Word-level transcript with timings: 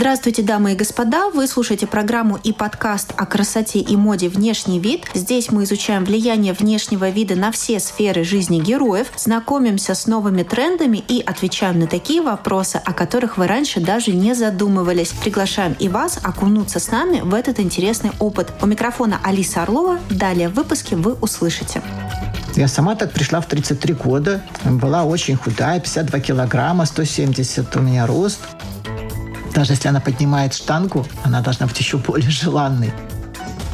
Здравствуйте, 0.00 0.44
дамы 0.44 0.74
и 0.74 0.76
господа! 0.76 1.28
Вы 1.28 1.48
слушаете 1.48 1.88
программу 1.88 2.38
и 2.44 2.52
подкаст 2.52 3.12
о 3.16 3.26
красоте 3.26 3.80
и 3.80 3.96
моде 3.96 4.28
«Внешний 4.28 4.78
вид». 4.78 5.04
Здесь 5.12 5.50
мы 5.50 5.64
изучаем 5.64 6.04
влияние 6.04 6.52
внешнего 6.52 7.10
вида 7.10 7.34
на 7.34 7.50
все 7.50 7.80
сферы 7.80 8.22
жизни 8.22 8.60
героев, 8.60 9.08
знакомимся 9.16 9.96
с 9.96 10.06
новыми 10.06 10.44
трендами 10.44 10.98
и 10.98 11.20
отвечаем 11.20 11.80
на 11.80 11.88
такие 11.88 12.22
вопросы, 12.22 12.76
о 12.76 12.92
которых 12.92 13.38
вы 13.38 13.48
раньше 13.48 13.80
даже 13.80 14.12
не 14.12 14.34
задумывались. 14.34 15.08
Приглашаем 15.08 15.74
и 15.80 15.88
вас 15.88 16.20
окунуться 16.22 16.78
с 16.78 16.92
нами 16.92 17.20
в 17.20 17.34
этот 17.34 17.58
интересный 17.58 18.12
опыт. 18.20 18.52
У 18.62 18.66
микрофона 18.66 19.18
Алиса 19.24 19.64
Орлова. 19.64 19.98
Далее 20.10 20.48
в 20.48 20.54
выпуске 20.54 20.94
вы 20.94 21.14
услышите. 21.14 21.82
Я 22.54 22.68
сама 22.68 22.94
так 22.94 23.10
пришла 23.10 23.40
в 23.40 23.46
33 23.46 23.94
года. 23.94 24.44
Была 24.64 25.04
очень 25.04 25.34
худая, 25.34 25.80
52 25.80 26.20
килограмма, 26.20 26.86
170 26.86 27.74
у 27.74 27.80
меня 27.80 28.06
рост. 28.06 28.38
Даже 29.58 29.72
если 29.72 29.88
она 29.88 29.98
поднимает 29.98 30.54
штангу, 30.54 31.04
она 31.24 31.40
должна 31.40 31.66
быть 31.66 31.76
еще 31.80 31.96
более 31.96 32.30
желанной. 32.30 32.92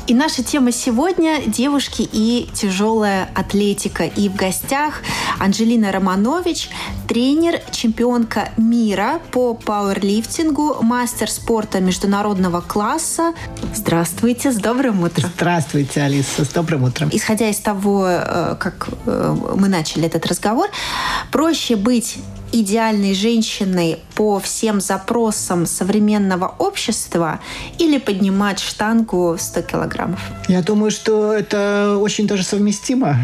И 0.06 0.14
наша 0.14 0.42
тема 0.42 0.72
сегодня– 0.72 1.42
девушки 1.46 2.08
и 2.10 2.48
тяжелая 2.54 3.28
атлетика. 3.34 4.04
И 4.04 4.30
в 4.30 4.34
гостях 4.34 5.02
Анжелина 5.38 5.92
Романович, 5.92 6.70
тренер, 7.06 7.60
чемпионка 7.70 8.48
мира 8.56 9.20
по 9.30 9.52
пауэрлифтингу, 9.52 10.78
мастер 10.80 11.30
спорта 11.30 11.80
международного 11.80 12.62
класса. 12.62 13.34
Здравствуйте, 13.74 14.52
с 14.52 14.56
добрым 14.56 15.02
утром. 15.02 15.30
Здравствуйте, 15.36 16.00
Алиса, 16.00 16.46
с 16.46 16.48
добрым 16.48 16.84
утром. 16.84 17.10
Исходя 17.12 17.50
из 17.50 17.58
того, 17.58 18.06
э, 18.08 18.56
как 18.58 18.88
э, 19.04 19.36
мы 19.54 19.68
начали 19.68 20.06
этот 20.06 20.24
разговор, 20.24 20.70
проще 21.30 21.76
быть 21.76 22.16
идеальной 22.60 23.14
женщиной 23.14 23.98
по 24.14 24.38
всем 24.38 24.80
запросам 24.80 25.66
современного 25.66 26.54
общества 26.58 27.40
или 27.78 27.98
поднимать 27.98 28.60
штангу 28.60 29.36
100 29.38 29.62
килограммов? 29.62 30.20
Я 30.48 30.62
думаю, 30.62 30.90
что 30.90 31.32
это 31.32 31.98
очень 32.00 32.26
даже 32.26 32.44
совместимо. 32.44 33.18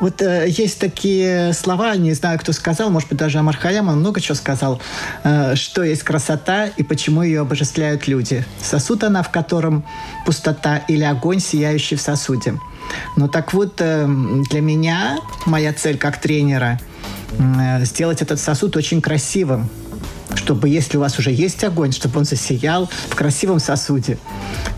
Вот 0.00 0.20
э, 0.20 0.46
есть 0.48 0.80
такие 0.80 1.52
слова, 1.52 1.94
не 1.94 2.12
знаю, 2.14 2.36
кто 2.40 2.52
сказал, 2.52 2.90
может 2.90 3.08
быть, 3.08 3.18
даже 3.18 3.38
Амар 3.38 3.56
он 3.62 4.00
много 4.00 4.20
чего 4.20 4.34
сказал, 4.34 4.80
э, 5.22 5.54
что 5.54 5.84
есть 5.84 6.02
красота 6.02 6.66
и 6.66 6.82
почему 6.82 7.22
ее 7.22 7.42
обожествляют 7.42 8.08
люди. 8.08 8.44
Сосуд 8.60 9.04
она, 9.04 9.22
в 9.22 9.30
котором 9.30 9.84
пустота 10.26 10.78
или 10.88 11.04
огонь, 11.04 11.38
сияющий 11.38 11.94
в 11.94 12.00
сосуде. 12.00 12.54
Ну 13.16 13.28
так 13.28 13.52
вот, 13.52 13.80
э, 13.80 14.06
для 14.50 14.60
меня 14.60 15.18
моя 15.46 15.72
цель 15.72 15.98
как 15.98 16.20
тренера– 16.20 16.80
Э, 17.38 17.84
сделать 17.84 18.22
этот 18.22 18.40
сосуд 18.40 18.76
очень 18.76 19.00
красивым, 19.00 19.68
чтобы 20.34 20.68
если 20.68 20.96
у 20.96 21.00
вас 21.00 21.18
уже 21.18 21.30
есть 21.30 21.64
огонь, 21.64 21.92
чтобы 21.92 22.18
он 22.18 22.24
засиял 22.24 22.88
в 23.08 23.14
красивом 23.14 23.58
сосуде. 23.58 24.18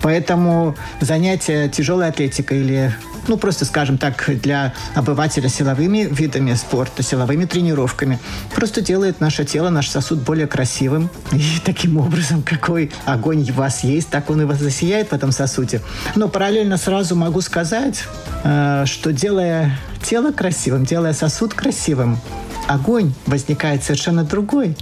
Поэтому 0.02 0.76
занятие 1.00 1.68
тяжелой 1.68 2.08
атлетикой 2.08 2.60
или 2.60 2.94
ну, 3.28 3.36
просто, 3.36 3.64
скажем 3.64 3.98
так, 3.98 4.30
для 4.42 4.74
обывателя 4.94 5.48
силовыми 5.48 6.08
видами 6.10 6.54
спорта, 6.54 7.02
силовыми 7.02 7.44
тренировками, 7.44 8.18
просто 8.54 8.80
делает 8.80 9.20
наше 9.20 9.44
тело, 9.44 9.70
наш 9.70 9.88
сосуд 9.88 10.20
более 10.20 10.46
красивым. 10.46 11.10
И 11.32 11.42
таким 11.64 11.98
образом, 11.98 12.42
какой 12.42 12.90
огонь 13.04 13.48
у 13.50 13.54
вас 13.54 13.84
есть, 13.84 14.08
так 14.08 14.30
он 14.30 14.42
и 14.42 14.44
вас 14.44 14.58
засияет 14.58 15.10
в 15.10 15.12
этом 15.12 15.32
сосуде. 15.32 15.80
Но 16.14 16.28
параллельно 16.28 16.76
сразу 16.76 17.16
могу 17.16 17.40
сказать, 17.40 18.04
э, 18.42 18.84
что 18.86 19.12
делая 19.12 19.78
тело 20.02 20.32
красивым, 20.32 20.84
делая 20.84 21.12
сосуд 21.12 21.54
красивым, 21.54 22.18
огонь 22.66 23.12
возникает 23.26 23.82
совершенно 23.82 24.24
другой. 24.24 24.76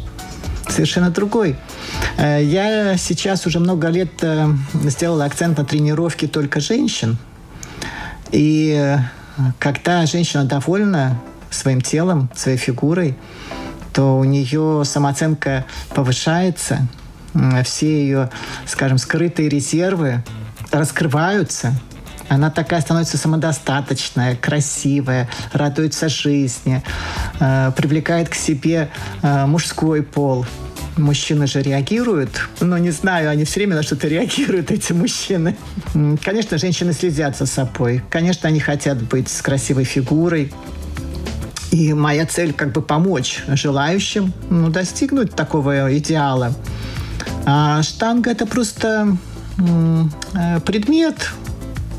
Совершенно 0.69 1.11
другой. 1.11 1.57
Э, 2.17 2.43
я 2.43 2.97
сейчас 2.97 3.47
уже 3.47 3.59
много 3.61 3.89
лет 3.89 4.13
э, 4.23 4.49
сделала 4.85 5.25
акцент 5.25 5.59
на 5.59 5.65
тренировке 5.65 6.27
только 6.27 6.61
женщин. 6.61 7.19
И 8.33 8.75
э, 8.77 8.99
когда 9.59 10.05
женщина 10.07 10.45
довольна 10.45 11.21
своим 11.51 11.81
телом, 11.81 12.29
своей 12.35 12.59
фигурой, 12.59 13.17
то 13.93 14.19
у 14.19 14.25
нее 14.25 14.83
самооценка 14.85 15.67
повышается, 15.95 16.87
все 17.65 17.87
ее, 17.87 18.31
скажем, 18.67 18.99
скрытые 18.99 19.49
резервы 19.49 20.23
раскрываются– 20.71 21.75
она 22.33 22.51
такая 22.51 22.81
становится 22.81 23.19
самодостаточная, 23.19 24.37
красивая, 24.37 25.29
радуется 25.53 26.09
жизни, 26.09 26.83
э, 27.41 27.73
привлекает 27.77 28.31
к 28.31 28.35
себе 28.35 28.89
э, 29.21 29.47
мужской 29.47 30.03
пол. 30.03 30.47
Мужчины 30.97 31.47
же 31.47 31.63
реагируют, 31.63 32.49
но 32.61 32.77
не 32.77 32.91
знаю, 32.91 33.31
они 33.31 33.45
все 33.45 33.61
время 33.61 33.77
на 33.77 33.83
что-то 33.83 34.09
реагируют, 34.09 34.71
эти 34.71 34.93
мужчины. 34.93 35.57
Конечно, 36.23 36.59
женщины 36.59 36.93
следят 36.93 37.37
за 37.37 37.47
собой. 37.47 38.03
Конечно, 38.11 38.49
они 38.49 38.61
хотят 38.61 39.03
быть 39.03 39.29
с 39.29 39.41
красивой 39.41 39.85
фигурой, 39.85 40.53
и 41.71 41.95
моя 41.95 42.27
цель 42.27 42.53
как 42.53 42.73
бы 42.73 42.83
помочь 42.83 43.43
желающим 43.49 44.33
ну, 44.51 44.69
достигнуть 44.69 45.35
такого 45.35 45.97
идеала. 45.97 46.55
А 47.47 47.83
штанга 47.83 48.31
это 48.31 48.47
просто 48.47 49.17
э, 49.59 50.61
предмет, 50.67 51.31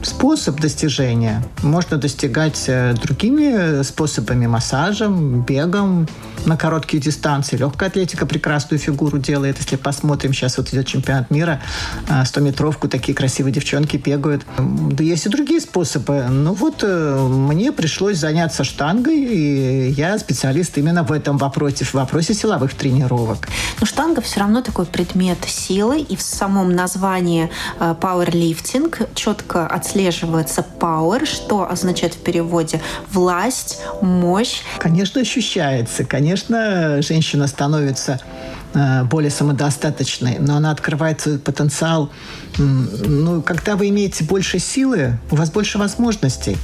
способ 0.03 0.59
достижения. 0.59 1.43
Можно 1.63 1.97
достигать 1.97 2.65
э, 2.67 2.93
другими 2.93 3.81
способами, 3.81 4.45
массажем, 4.45 5.41
бегом, 5.41 6.07
на 6.45 6.57
короткие 6.57 7.01
дистанции. 7.01 7.57
Легкая 7.57 7.89
атлетика 7.89 8.25
прекрасную 8.25 8.79
фигуру 8.79 9.17
делает. 9.17 9.57
Если 9.57 9.75
посмотрим, 9.75 10.33
сейчас 10.33 10.57
вот 10.57 10.69
идет 10.69 10.87
чемпионат 10.87 11.31
мира, 11.31 11.61
100-метровку, 12.07 12.87
а, 12.87 12.89
такие 12.89 13.13
красивые 13.15 13.53
девчонки 13.53 13.97
бегают. 13.97 14.43
Да 14.57 15.03
есть 15.03 15.25
и 15.25 15.29
другие 15.29 15.61
способы. 15.61 16.25
Ну 16.29 16.53
вот 16.53 16.83
э, 16.83 17.27
мне 17.29 17.71
пришлось 17.71 18.17
заняться 18.17 18.63
штангой, 18.63 19.17
и 19.17 19.89
я 19.91 20.17
специалист 20.19 20.77
именно 20.77 21.03
в 21.03 21.11
этом 21.11 21.37
вопросе, 21.37 21.85
в 21.85 21.93
вопросе 21.93 22.33
силовых 22.33 22.73
тренировок. 22.73 23.47
Но 23.79 23.85
штанга 23.85 24.21
все 24.21 24.41
равно 24.41 24.61
такой 24.61 24.85
предмет 24.85 25.37
силы, 25.45 26.01
и 26.01 26.15
в 26.15 26.21
самом 26.21 26.75
названии 26.75 27.49
пауэрлифтинг 27.79 29.01
э, 29.01 29.05
четко 29.15 29.67
отслеживается 29.67 30.65
power, 30.79 31.25
что 31.25 31.69
означает 31.69 32.13
в 32.15 32.19
переводе 32.19 32.81
власть, 33.11 33.79
мощь. 34.01 34.61
Конечно, 34.79 35.21
ощущается. 35.21 36.03
Конечно, 36.03 36.32
конечно, 36.33 36.99
женщина 37.03 37.45
становится 37.45 38.19
более 39.05 39.31
самодостаточной, 39.31 40.37
но 40.39 40.55
она 40.55 40.71
открывает 40.71 41.21
свой 41.21 41.39
потенциал. 41.39 42.09
Ну, 42.57 43.41
когда 43.41 43.75
вы 43.75 43.89
имеете 43.89 44.23
больше 44.23 44.59
силы, 44.59 45.17
у 45.31 45.35
вас 45.35 45.51
больше 45.51 45.77
возможностей 45.77 46.57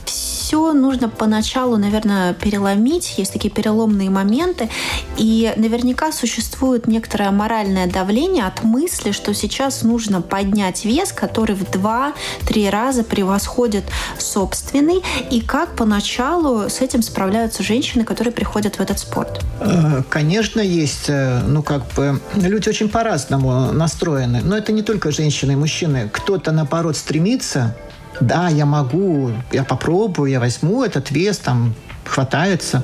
все 0.49 0.73
нужно 0.73 1.09
поначалу, 1.09 1.77
наверное, 1.77 2.33
переломить. 2.33 3.19
Есть 3.19 3.33
такие 3.33 3.51
переломные 3.51 4.09
моменты. 4.09 4.67
И 5.15 5.53
наверняка 5.57 6.11
существует 6.11 6.87
некоторое 6.87 7.29
моральное 7.29 7.85
давление 7.85 8.45
от 8.45 8.63
мысли, 8.63 9.11
что 9.11 9.35
сейчас 9.35 9.83
нужно 9.83 10.23
поднять 10.23 10.85
вес, 10.85 11.11
который 11.11 11.55
в 11.55 11.61
2-3 11.69 12.69
раза 12.71 13.03
превосходит 13.03 13.83
собственный. 14.17 15.03
И 15.29 15.41
как 15.41 15.75
поначалу 15.75 16.67
с 16.67 16.81
этим 16.81 17.03
справляются 17.03 17.61
женщины, 17.61 18.03
которые 18.03 18.33
приходят 18.33 18.77
в 18.77 18.79
этот 18.79 18.97
спорт? 18.97 19.45
Э, 19.59 20.01
конечно, 20.09 20.61
есть. 20.61 21.09
Э, 21.09 21.43
ну, 21.45 21.61
как 21.61 21.83
бы 21.93 21.98
люди 22.35 22.69
очень 22.69 22.89
по-разному 22.89 23.71
настроены. 23.71 24.41
Но 24.43 24.57
это 24.57 24.71
не 24.71 24.81
только 24.81 25.11
женщины 25.11 25.53
и 25.53 25.55
мужчины. 25.55 26.09
Кто-то, 26.11 26.51
наоборот, 26.51 26.97
стремится 26.97 27.75
да, 28.19 28.49
я 28.49 28.65
могу, 28.65 29.31
я 29.51 29.63
попробую, 29.63 30.31
я 30.31 30.39
возьму 30.39 30.83
этот 30.83 31.11
вес, 31.11 31.37
там, 31.37 31.73
хватается. 32.05 32.83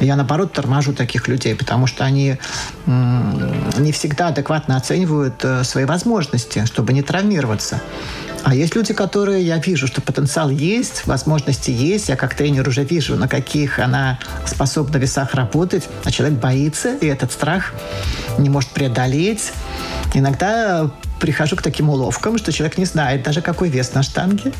Я, 0.00 0.16
наоборот, 0.16 0.52
торможу 0.52 0.92
таких 0.92 1.28
людей, 1.28 1.54
потому 1.54 1.86
что 1.86 2.04
они 2.04 2.38
не 2.86 3.92
всегда 3.92 4.28
адекватно 4.28 4.76
оценивают 4.76 5.44
э, 5.44 5.64
свои 5.64 5.84
возможности, 5.84 6.64
чтобы 6.66 6.92
не 6.92 7.02
травмироваться. 7.02 7.80
А 8.44 8.54
есть 8.54 8.74
люди, 8.74 8.92
которые 8.92 9.46
я 9.46 9.58
вижу, 9.58 9.86
что 9.86 10.00
потенциал 10.00 10.50
есть, 10.50 11.06
возможности 11.06 11.70
есть. 11.70 12.08
Я 12.08 12.16
как 12.16 12.34
тренер 12.34 12.68
уже 12.68 12.82
вижу, 12.82 13.16
на 13.16 13.28
каких 13.28 13.78
она 13.78 14.18
способна 14.46 14.98
в 14.98 15.02
весах 15.02 15.34
работать. 15.34 15.88
А 16.04 16.10
человек 16.10 16.38
боится, 16.40 16.96
и 16.96 17.06
этот 17.06 17.30
страх 17.30 17.72
не 18.38 18.50
может 18.50 18.70
преодолеть. 18.70 19.52
Иногда 20.14 20.90
прихожу 21.20 21.54
к 21.56 21.62
таким 21.62 21.88
уловкам, 21.88 22.36
что 22.36 22.52
человек 22.52 22.78
не 22.78 22.84
знает 22.84 23.22
даже, 23.22 23.42
какой 23.42 23.68
вес 23.68 23.94
на 23.94 24.02
штанге. 24.02 24.52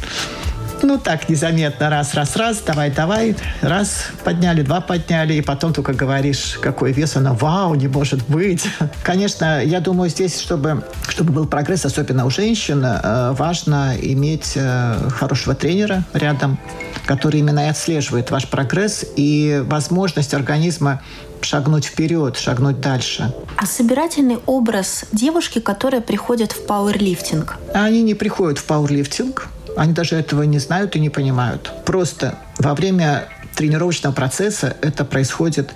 Ну, 0.83 0.99
так, 0.99 1.29
незаметно, 1.29 1.91
раз, 1.91 2.15
раз, 2.15 2.35
раз, 2.37 2.61
давай, 2.67 2.91
давай, 2.91 3.37
раз. 3.61 4.07
Подняли, 4.25 4.63
два 4.63 4.81
подняли, 4.81 5.35
и 5.35 5.41
потом 5.41 5.73
только 5.73 5.93
говоришь, 5.93 6.59
какой 6.61 6.93
вес, 6.93 7.17
она, 7.17 7.35
вау, 7.35 7.75
не 7.77 7.87
может 7.87 8.29
быть. 8.29 8.65
Конечно, 9.05 9.63
я 9.65 9.79
думаю, 9.79 10.11
здесь, 10.11 10.41
чтобы, 10.41 10.85
чтобы 11.09 11.33
был 11.33 11.47
прогресс, 11.47 11.85
особенно 11.85 12.27
у 12.27 12.31
женщин, 12.31 12.85
э, 12.85 13.33
важно 13.33 13.95
иметь 14.01 14.55
э, 14.57 15.09
хорошего 15.11 15.55
тренера 15.55 16.05
рядом, 16.15 16.59
который 17.07 17.41
именно 17.41 17.67
и 17.67 17.69
отслеживает 17.69 18.33
ваш 18.33 18.49
прогресс 18.49 19.05
и 19.15 19.63
возможность 19.67 20.35
организма 20.35 21.01
шагнуть 21.43 21.85
вперед, 21.85 22.37
шагнуть 22.37 22.81
дальше. 22.81 23.33
А 23.57 23.67
собирательный 23.67 24.39
образ 24.47 25.05
девушки, 25.13 25.61
которая 25.61 26.01
приходит 26.01 26.53
в 26.53 26.67
пауэрлифтинг? 26.67 27.57
Они 27.73 28.03
не 28.03 28.15
приходят 28.15 28.59
в 28.59 28.65
пауэрлифтинг, 28.65 29.49
они 29.77 29.93
даже 29.93 30.17
этого 30.17 30.43
не 30.43 30.59
знают 30.59 30.97
и 30.97 31.01
не 31.01 31.11
понимают. 31.11 31.73
Просто 31.85 32.39
во 32.59 32.75
время 32.75 33.29
тренировочного 33.55 34.13
процесса 34.13 34.77
это 34.83 35.05
происходит, 35.05 35.75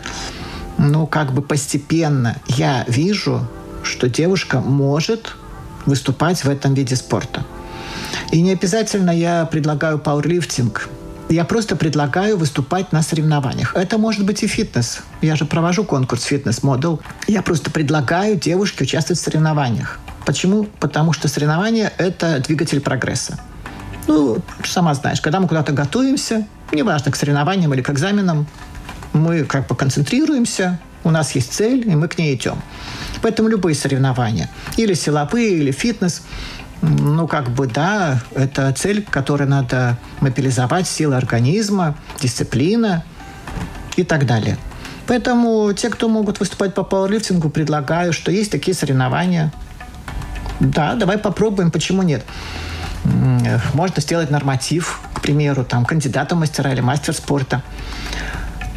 ну, 0.78 1.06
как 1.06 1.32
бы 1.32 1.42
постепенно. 1.42 2.36
Я 2.48 2.84
вижу, 2.88 3.46
что 3.82 4.08
девушка 4.08 4.60
может 4.60 5.36
выступать 5.86 6.44
в 6.44 6.48
этом 6.48 6.74
виде 6.74 6.96
спорта. 6.96 7.44
И 8.32 8.42
не 8.42 8.52
обязательно 8.52 9.10
я 9.10 9.46
предлагаю 9.46 9.98
пауэрлифтинг. 9.98 10.88
Я 11.28 11.44
просто 11.44 11.74
предлагаю 11.74 12.36
выступать 12.36 12.92
на 12.92 13.02
соревнованиях. 13.02 13.74
Это 13.74 13.98
может 13.98 14.24
быть 14.24 14.44
и 14.44 14.46
фитнес. 14.46 15.00
Я 15.22 15.34
же 15.34 15.44
провожу 15.44 15.84
конкурс 15.84 16.22
фитнес-модел. 16.22 17.00
Я 17.26 17.42
просто 17.42 17.70
предлагаю 17.70 18.36
девушке 18.36 18.84
участвовать 18.84 19.18
в 19.18 19.24
соревнованиях. 19.24 19.98
Почему? 20.24 20.68
Потому 20.78 21.12
что 21.12 21.26
соревнования– 21.26 21.92
это 21.98 22.38
двигатель 22.38 22.80
прогресса. 22.80 23.40
Ну, 24.06 24.38
сама 24.64 24.94
знаешь, 24.94 25.20
когда 25.20 25.40
мы 25.40 25.48
куда-то 25.48 25.72
готовимся, 25.72 26.46
неважно, 26.72 27.10
к 27.10 27.16
соревнованиям 27.16 27.74
или 27.74 27.82
к 27.82 27.90
экзаменам, 27.90 28.46
мы 29.12 29.44
как 29.44 29.66
бы 29.66 29.74
концентрируемся, 29.74 30.78
у 31.02 31.10
нас 31.10 31.34
есть 31.34 31.52
цель, 31.52 31.88
и 31.88 31.94
мы 31.94 32.08
к 32.08 32.18
ней 32.18 32.34
идем. 32.34 32.60
Поэтому 33.22 33.48
любые 33.48 33.74
соревнования, 33.74 34.48
или 34.76 34.94
силовые, 34.94 35.58
или 35.58 35.72
фитнес, 35.72 36.22
ну, 36.82 37.26
как 37.26 37.50
бы, 37.50 37.66
да, 37.66 38.20
это 38.34 38.72
цель, 38.72 39.02
которой 39.02 39.48
надо 39.48 39.98
мобилизовать 40.20 40.86
силы 40.86 41.16
организма, 41.16 41.96
дисциплина 42.20 43.04
и 43.96 44.04
так 44.04 44.26
далее. 44.26 44.58
Поэтому 45.06 45.72
те, 45.72 45.88
кто 45.88 46.08
могут 46.08 46.40
выступать 46.40 46.74
по 46.74 46.82
пауэрлифтингу, 46.82 47.48
предлагаю, 47.48 48.12
что 48.12 48.30
есть 48.30 48.50
такие 48.50 48.74
соревнования. 48.74 49.52
Да, 50.60 50.94
давай 50.94 51.18
попробуем, 51.18 51.70
почему 51.70 52.02
нет 52.02 52.24
можно 53.74 54.00
сделать 54.00 54.30
норматив, 54.30 55.00
к 55.14 55.20
примеру, 55.20 55.64
там, 55.64 55.84
кандидата 55.84 56.34
мастера 56.34 56.72
или 56.72 56.80
мастер 56.80 57.14
спорта. 57.14 57.62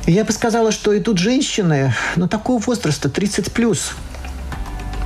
я 0.05 0.23
бы 0.23 0.31
сказала, 0.31 0.71
что 0.71 0.97
идут 0.97 1.17
женщины, 1.17 1.93
ну, 2.15 2.27
такого 2.27 2.61
возраста, 2.61 3.09
30 3.09 3.51
плюс, 3.51 3.91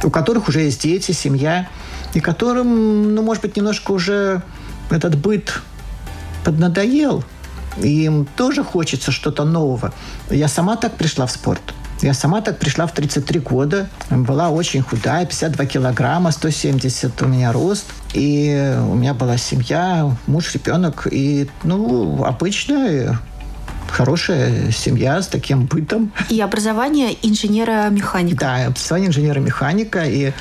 у 0.03 0.09
которых 0.09 0.47
уже 0.47 0.61
есть 0.61 0.81
дети, 0.81 1.11
семья, 1.11 1.67
и 2.13 2.19
которым, 2.19 3.15
ну, 3.15 3.21
может 3.21 3.43
быть, 3.43 3.55
немножко 3.55 3.91
уже 3.91 4.41
этот 4.89 5.17
быт 5.17 5.61
поднадоел, 6.43 7.23
и 7.77 8.05
им 8.05 8.25
тоже 8.25 8.63
хочется 8.63 9.11
что-то 9.11 9.45
нового. 9.45 9.93
Я 10.29 10.47
сама 10.47 10.75
так 10.75 10.95
пришла 10.95 11.25
в 11.25 11.31
спорт– 11.31 11.61
я 12.01 12.13
сама 12.13 12.41
так 12.41 12.59
пришла 12.59 12.85
в 12.85 12.93
33 12.93 13.39
года. 13.39 13.89
Была 14.09 14.49
очень 14.49 14.81
худая, 14.81 15.25
52 15.25 15.65
килограмма, 15.65 16.31
170 16.31 17.21
у 17.21 17.27
меня 17.27 17.51
рост. 17.51 17.85
И 18.13 18.75
у 18.89 18.95
меня 18.95 19.13
была 19.13 19.37
семья, 19.37 20.11
муж, 20.27 20.53
ребенок. 20.53 21.07
И, 21.09 21.49
ну, 21.63 22.23
обычная 22.25 23.19
хорошая 23.89 24.71
семья 24.71 25.21
с 25.21 25.27
таким 25.27 25.65
бытом. 25.65 26.11
И 26.29 26.41
образование 26.41 27.15
инженера-механика. 27.21 28.37
Да, 28.37 28.65
образование 28.65 29.09
инженера-механика. 29.09 30.03
И 30.05 30.33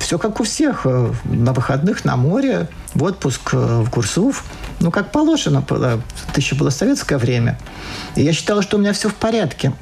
все 0.00 0.18
как 0.18 0.40
у 0.40 0.44
всех. 0.44 0.84
На 1.24 1.52
выходных 1.52 2.04
на 2.04 2.16
море, 2.16 2.68
в 2.94 3.02
отпуск 3.02 3.52
в 3.52 3.88
Курсув. 3.90 4.44
Ну, 4.80 4.90
как 4.90 5.10
положено 5.12 5.60
было. 5.60 6.00
Это 6.28 6.40
еще 6.40 6.54
было 6.54 6.70
советское 6.70 7.18
время. 7.18 7.58
И 8.14 8.22
я 8.22 8.32
считала, 8.32 8.62
что 8.62 8.76
у 8.76 8.80
меня 8.80 8.92
все 8.92 9.08
в 9.08 9.14
порядке. 9.14 9.72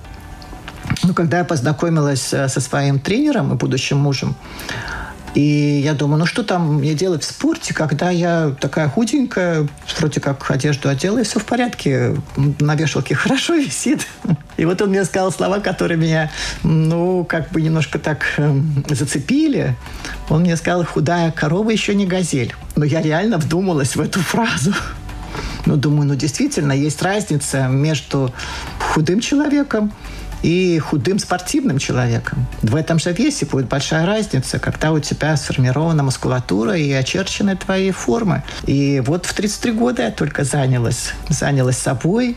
Ну, 1.02 1.14
когда 1.14 1.38
я 1.38 1.44
познакомилась 1.44 2.32
э, 2.32 2.48
со 2.48 2.60
своим 2.60 2.98
тренером 2.98 3.52
и 3.52 3.56
будущим 3.56 3.98
мужем, 3.98 4.34
и 5.34 5.80
я 5.84 5.94
думаю, 5.94 6.18
ну 6.18 6.26
что 6.26 6.42
там 6.42 6.76
мне 6.76 6.94
делать 6.94 7.22
в 7.22 7.26
спорте, 7.26 7.74
когда 7.74 8.10
я 8.10 8.56
такая 8.60 8.88
худенькая, 8.88 9.68
вроде 9.98 10.20
как 10.20 10.50
одежду 10.50 10.88
одела, 10.88 11.18
и 11.18 11.22
все 11.22 11.38
в 11.38 11.44
порядке, 11.44 12.16
на 12.36 12.74
вешалке 12.74 13.14
хорошо 13.14 13.54
висит. 13.54 14.06
И 14.56 14.64
вот 14.64 14.82
он 14.82 14.90
мне 14.90 15.04
сказал 15.04 15.30
слова, 15.30 15.60
которые 15.60 15.98
меня, 15.98 16.30
ну, 16.64 17.24
как 17.24 17.50
бы 17.50 17.62
немножко 17.62 17.98
так 17.98 18.24
э, 18.38 18.60
зацепили. 18.88 19.76
Он 20.28 20.40
мне 20.40 20.56
сказал, 20.56 20.84
худая 20.84 21.30
корова 21.30 21.70
еще 21.70 21.94
не 21.94 22.06
газель. 22.06 22.54
Но 22.74 22.84
я 22.84 23.00
реально 23.02 23.38
вдумалась 23.38 23.94
в 23.94 24.00
эту 24.00 24.20
фразу. 24.20 24.74
Ну, 25.66 25.76
думаю, 25.76 26.08
ну, 26.08 26.14
действительно, 26.14 26.72
есть 26.72 27.02
разница 27.02 27.68
между 27.68 28.32
худым 28.80 29.20
человеком 29.20 29.92
и 30.42 30.78
худым 30.78 31.18
спортивным 31.18 31.78
человеком. 31.78 32.46
В 32.62 32.76
этом 32.76 32.98
же 32.98 33.12
весе 33.12 33.46
будет 33.46 33.68
большая 33.68 34.06
разница, 34.06 34.58
когда 34.58 34.92
у 34.92 35.00
тебя 35.00 35.36
сформирована 35.36 36.02
мускулатура 36.02 36.76
и 36.76 36.90
очерчены 36.92 37.56
твои 37.56 37.90
формы. 37.90 38.42
И 38.64 39.02
вот 39.04 39.26
в 39.26 39.34
33 39.34 39.72
года 39.72 40.02
я 40.02 40.10
только 40.10 40.44
занялась. 40.44 41.12
Занялась 41.28 41.78
собой, 41.78 42.36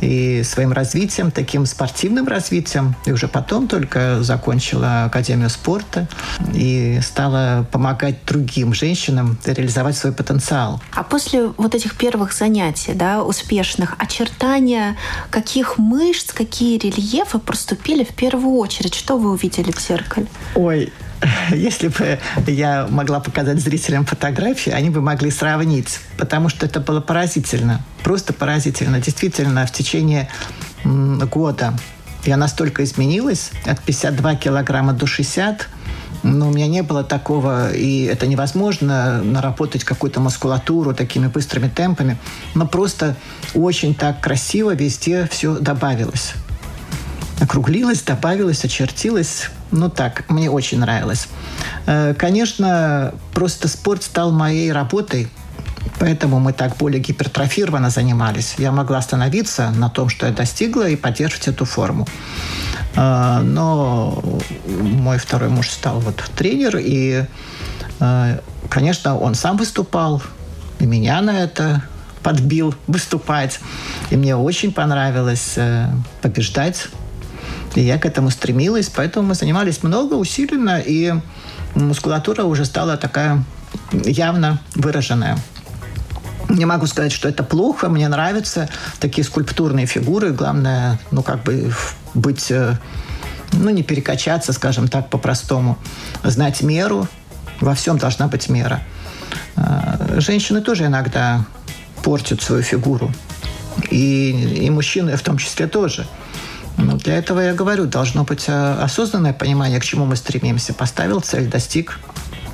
и 0.00 0.42
своим 0.44 0.72
развитием, 0.72 1.30
таким 1.30 1.66
спортивным 1.66 2.26
развитием. 2.26 2.94
И 3.06 3.12
уже 3.12 3.28
потом 3.28 3.68
только 3.68 4.22
закончила 4.22 5.04
Академию 5.04 5.50
спорта 5.50 6.08
и 6.54 7.00
стала 7.02 7.66
помогать 7.70 8.24
другим 8.26 8.74
женщинам 8.74 9.38
реализовать 9.44 9.96
свой 9.96 10.12
потенциал. 10.12 10.80
А 10.94 11.02
после 11.02 11.46
вот 11.56 11.74
этих 11.74 11.96
первых 11.96 12.32
занятий, 12.32 12.92
да, 12.94 13.22
успешных, 13.22 13.94
очертания 13.98 14.96
каких 15.30 15.78
мышц, 15.78 16.32
какие 16.32 16.78
рельефы 16.78 17.38
проступили 17.38 18.04
в 18.04 18.14
первую 18.14 18.56
очередь? 18.56 18.94
Что 18.94 19.16
вы 19.16 19.32
увидели 19.32 19.70
в 19.72 19.80
зеркале? 19.80 20.26
Ой, 20.54 20.92
если 21.50 21.88
бы 21.88 22.18
я 22.46 22.86
могла 22.88 23.20
показать 23.20 23.60
зрителям 23.60 24.04
фотографии, 24.04 24.70
они 24.70 24.90
бы 24.90 25.00
могли 25.00 25.30
сравнить, 25.30 26.00
потому 26.16 26.48
что 26.48 26.66
это 26.66 26.80
было 26.80 27.00
поразительно, 27.00 27.82
просто 28.02 28.32
поразительно. 28.32 29.00
Действительно, 29.00 29.66
в 29.66 29.72
течение 29.72 30.28
года 30.84 31.74
я 32.24 32.36
настолько 32.36 32.84
изменилась, 32.84 33.50
от 33.66 33.80
52 33.80 34.36
килограмма 34.36 34.92
до 34.92 35.06
60, 35.06 35.68
но 36.22 36.48
у 36.48 36.52
меня 36.52 36.66
не 36.66 36.82
было 36.82 37.02
такого, 37.02 37.72
и 37.72 38.04
это 38.04 38.26
невозможно, 38.26 39.22
наработать 39.22 39.84
какую-то 39.84 40.20
мускулатуру 40.20 40.94
такими 40.94 41.28
быстрыми 41.28 41.68
темпами, 41.68 42.18
но 42.54 42.66
просто 42.66 43.16
очень 43.54 43.94
так 43.94 44.20
красиво 44.20 44.74
везде 44.74 45.28
все 45.30 45.56
добавилось 45.56 46.34
округлилась, 47.40 48.02
добавилась, 48.02 48.64
очертилась. 48.64 49.50
Ну 49.72 49.88
так, 49.88 50.28
мне 50.28 50.50
очень 50.50 50.80
нравилось. 50.80 51.28
Э, 51.86 52.14
конечно, 52.14 53.14
просто 53.34 53.68
спорт 53.68 54.02
стал 54.02 54.32
моей 54.32 54.72
работой, 54.72 55.28
Поэтому 55.98 56.40
мы 56.40 56.52
так 56.52 56.76
более 56.76 57.00
гипертрофированно 57.00 57.90
занимались. 57.90 58.54
Я 58.58 58.70
могла 58.70 58.98
остановиться 58.98 59.70
на 59.70 59.88
том, 59.88 60.08
что 60.10 60.26
я 60.26 60.32
достигла, 60.32 60.88
и 60.88 60.96
поддерживать 60.96 61.48
эту 61.48 61.64
форму. 61.64 62.06
Э, 62.96 63.40
но 63.42 64.22
мой 64.66 65.18
второй 65.18 65.48
муж 65.48 65.70
стал 65.70 66.00
вот 66.00 66.22
тренер, 66.36 66.76
и, 66.78 67.24
э, 68.00 68.38
конечно, 68.68 69.18
он 69.18 69.34
сам 69.34 69.56
выступал, 69.56 70.22
и 70.78 70.86
меня 70.86 71.20
на 71.22 71.42
это 71.42 71.82
подбил 72.22 72.74
выступать. 72.86 73.60
И 74.10 74.16
мне 74.16 74.36
очень 74.36 74.72
понравилось 74.72 75.58
побеждать 76.20 76.88
и 77.74 77.82
я 77.82 77.98
к 77.98 78.06
этому 78.06 78.30
стремилась, 78.30 78.88
поэтому 78.88 79.28
мы 79.28 79.34
занимались 79.34 79.82
много, 79.82 80.14
усиленно, 80.14 80.80
и 80.80 81.14
мускулатура 81.74 82.44
уже 82.44 82.64
стала 82.64 82.96
такая 82.96 83.44
явно 83.92 84.60
выраженная. 84.74 85.38
Не 86.48 86.64
могу 86.64 86.86
сказать, 86.86 87.12
что 87.12 87.28
это 87.28 87.44
плохо, 87.44 87.88
мне 87.88 88.08
нравятся 88.08 88.68
такие 88.98 89.24
скульптурные 89.24 89.86
фигуры. 89.86 90.32
Главное, 90.32 90.98
ну, 91.12 91.22
как 91.22 91.44
бы 91.44 91.72
быть, 92.14 92.50
э, 92.50 92.76
ну, 93.52 93.70
не 93.70 93.84
перекачаться, 93.84 94.52
скажем 94.52 94.88
так, 94.88 95.10
по-простому. 95.10 95.78
Знать 96.24 96.62
меру, 96.62 97.06
во 97.60 97.74
всем 97.74 97.98
должна 97.98 98.26
быть 98.26 98.48
мера. 98.48 98.80
А, 99.54 100.16
женщины 100.18 100.60
тоже 100.60 100.86
иногда 100.86 101.44
портят 102.02 102.42
свою 102.42 102.62
фигуру. 102.62 103.12
И, 103.90 104.64
и 104.64 104.70
мужчины 104.70 105.16
в 105.16 105.22
том 105.22 105.38
числе 105.38 105.68
тоже. 105.68 106.06
Ну, 106.80 106.96
для 106.96 107.16
этого 107.16 107.40
я 107.40 107.54
говорю, 107.54 107.86
должно 107.86 108.24
быть 108.24 108.44
э, 108.48 108.72
осознанное 108.80 109.32
понимание, 109.32 109.80
к 109.80 109.84
чему 109.84 110.06
мы 110.06 110.16
стремимся. 110.16 110.74
Поставил 110.74 111.20
цель, 111.20 111.48
достиг. 111.48 111.98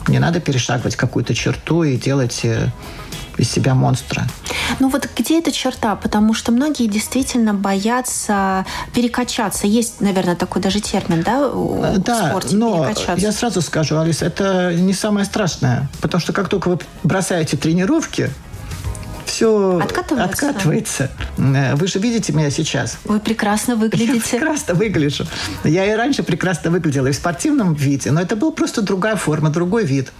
Не 0.08 0.18
надо 0.18 0.40
перешагивать 0.40 0.96
какую-то 0.96 1.34
черту 1.34 1.82
и 1.82 1.96
делать 1.96 2.40
э, 2.44 2.68
из 3.38 3.50
себя 3.50 3.74
монстра. 3.74 4.26
Ну 4.78 4.88
вот 4.88 5.08
где 5.16 5.38
эта 5.38 5.52
черта? 5.52 5.96
Потому 5.96 6.34
что 6.34 6.52
многие 6.52 6.86
действительно 6.86 7.54
боятся 7.54 8.64
перекачаться. 8.94 9.66
Есть, 9.66 10.00
наверное, 10.00 10.36
такой 10.36 10.62
даже 10.62 10.80
термин, 10.80 11.22
да, 11.22 11.48
в 11.48 11.98
да, 11.98 12.30
спорте 12.30 12.56
но 12.56 12.88
я 13.16 13.32
сразу 13.32 13.60
скажу, 13.60 13.98
Алиса, 13.98 14.26
это 14.26 14.74
не 14.74 14.92
самое 14.92 15.26
страшное. 15.26 15.88
Потому 16.00 16.20
что 16.20 16.32
как 16.32 16.48
только 16.48 16.68
вы 16.68 16.78
бросаете 17.02 17.56
тренировки, 17.56 18.30
все 19.36 19.78
откатывается. 19.82 20.48
откатывается. 20.48 21.10
Э, 21.36 21.74
вы 21.74 21.86
же 21.88 21.98
видите 21.98 22.32
меня 22.32 22.50
сейчас. 22.50 22.98
Вы 23.04 23.20
прекрасно 23.20 23.76
выглядите. 23.76 24.14
Я 24.14 24.38
прекрасно 24.38 24.74
выгляжу. 24.74 25.26
Я 25.62 25.84
и 25.84 25.94
раньше 25.94 26.22
прекрасно 26.22 26.70
выглядела 26.70 27.08
и 27.08 27.12
в 27.12 27.16
спортивном 27.16 27.74
виде, 27.74 28.10
но 28.12 28.22
это 28.22 28.34
был 28.34 28.50
просто 28.50 28.80
другая 28.80 29.16
форма, 29.16 29.50
другой 29.50 29.84
вид. 29.84 30.10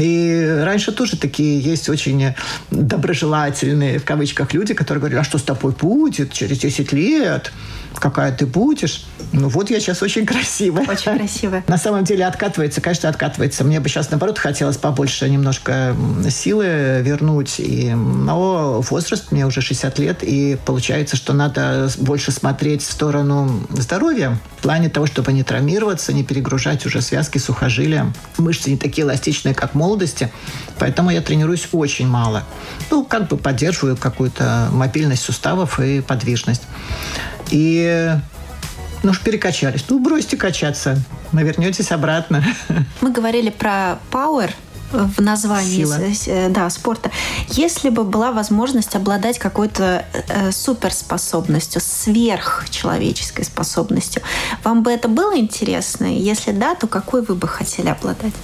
И 0.00 0.60
раньше 0.64 0.92
тоже 0.92 1.16
такие 1.16 1.60
есть 1.60 1.88
очень 1.88 2.34
доброжелательные, 2.70 3.98
в 3.98 4.04
кавычках, 4.04 4.54
люди, 4.54 4.74
которые 4.74 5.00
говорят, 5.00 5.20
а 5.20 5.24
что 5.24 5.38
с 5.38 5.42
тобой 5.42 5.72
будет 5.72 6.32
через 6.32 6.58
10 6.58 6.92
лет? 6.92 7.52
Какая 7.98 8.32
ты 8.32 8.46
будешь. 8.46 9.06
Ну 9.32 9.48
вот 9.48 9.70
я 9.70 9.80
сейчас 9.80 10.02
очень 10.02 10.24
красивая. 10.26 10.86
Очень 10.88 11.16
красивая. 11.16 11.64
На 11.66 11.78
самом 11.78 12.04
деле 12.04 12.24
откатывается, 12.26 12.80
конечно, 12.80 13.08
откатывается. 13.08 13.64
Мне 13.64 13.80
бы 13.80 13.88
сейчас, 13.88 14.10
наоборот, 14.10 14.38
хотелось 14.38 14.76
побольше 14.76 15.28
немножко 15.28 15.94
силы 16.30 17.00
вернуть. 17.02 17.56
И, 17.58 17.92
но 17.94 18.80
возраст 18.80 19.32
мне 19.32 19.46
уже 19.46 19.60
60 19.60 19.98
лет, 19.98 20.18
и 20.22 20.56
получается, 20.64 21.16
что 21.16 21.32
надо 21.32 21.88
больше 21.98 22.32
смотреть 22.32 22.82
в 22.82 22.90
сторону 22.90 23.66
здоровья. 23.70 24.38
В 24.58 24.62
плане 24.62 24.88
того, 24.88 25.06
чтобы 25.06 25.32
не 25.32 25.42
травмироваться, 25.42 26.12
не 26.12 26.24
перегружать 26.24 26.86
уже 26.86 27.00
связки, 27.02 27.38
сухожилия. 27.38 28.12
Мышцы 28.38 28.70
не 28.70 28.76
такие 28.76 29.06
эластичные, 29.06 29.54
как 29.54 29.72
в 29.72 29.74
молодости. 29.74 30.30
Поэтому 30.78 31.10
я 31.10 31.20
тренируюсь 31.20 31.68
очень 31.72 32.08
мало. 32.08 32.42
Ну, 32.90 33.04
как 33.04 33.28
бы 33.28 33.36
поддерживаю 33.36 33.96
какую-то 33.96 34.68
мобильность 34.72 35.22
суставов 35.22 35.80
и 35.80 36.00
подвижность. 36.00 36.62
И 37.50 38.16
ну 39.02 39.10
уж 39.10 39.20
перекачались. 39.20 39.84
Ну, 39.88 39.98
бросьте 39.98 40.36
качаться. 40.36 40.98
Вернетесь 41.32 41.92
обратно. 41.92 42.44
Мы 43.00 43.10
говорили 43.12 43.50
про 43.50 43.98
power 44.10 44.50
в 44.92 45.20
названии 45.20 45.84
Сила. 45.84 45.98
Э, 46.26 46.48
да, 46.48 46.70
спорта. 46.70 47.10
Если 47.50 47.90
бы 47.90 48.04
была 48.04 48.32
возможность 48.32 48.94
обладать 48.94 49.38
какой-то 49.38 50.04
э, 50.12 50.52
суперспособностью, 50.52 51.80
сверхчеловеческой 51.80 53.44
способностью, 53.44 54.22
вам 54.64 54.82
бы 54.82 54.90
это 54.90 55.08
было 55.08 55.36
интересно? 55.36 56.06
Если 56.06 56.52
да, 56.52 56.74
то 56.74 56.86
какой 56.86 57.22
вы 57.22 57.34
бы 57.34 57.48
хотели 57.48 57.88
обладать? 57.88 58.34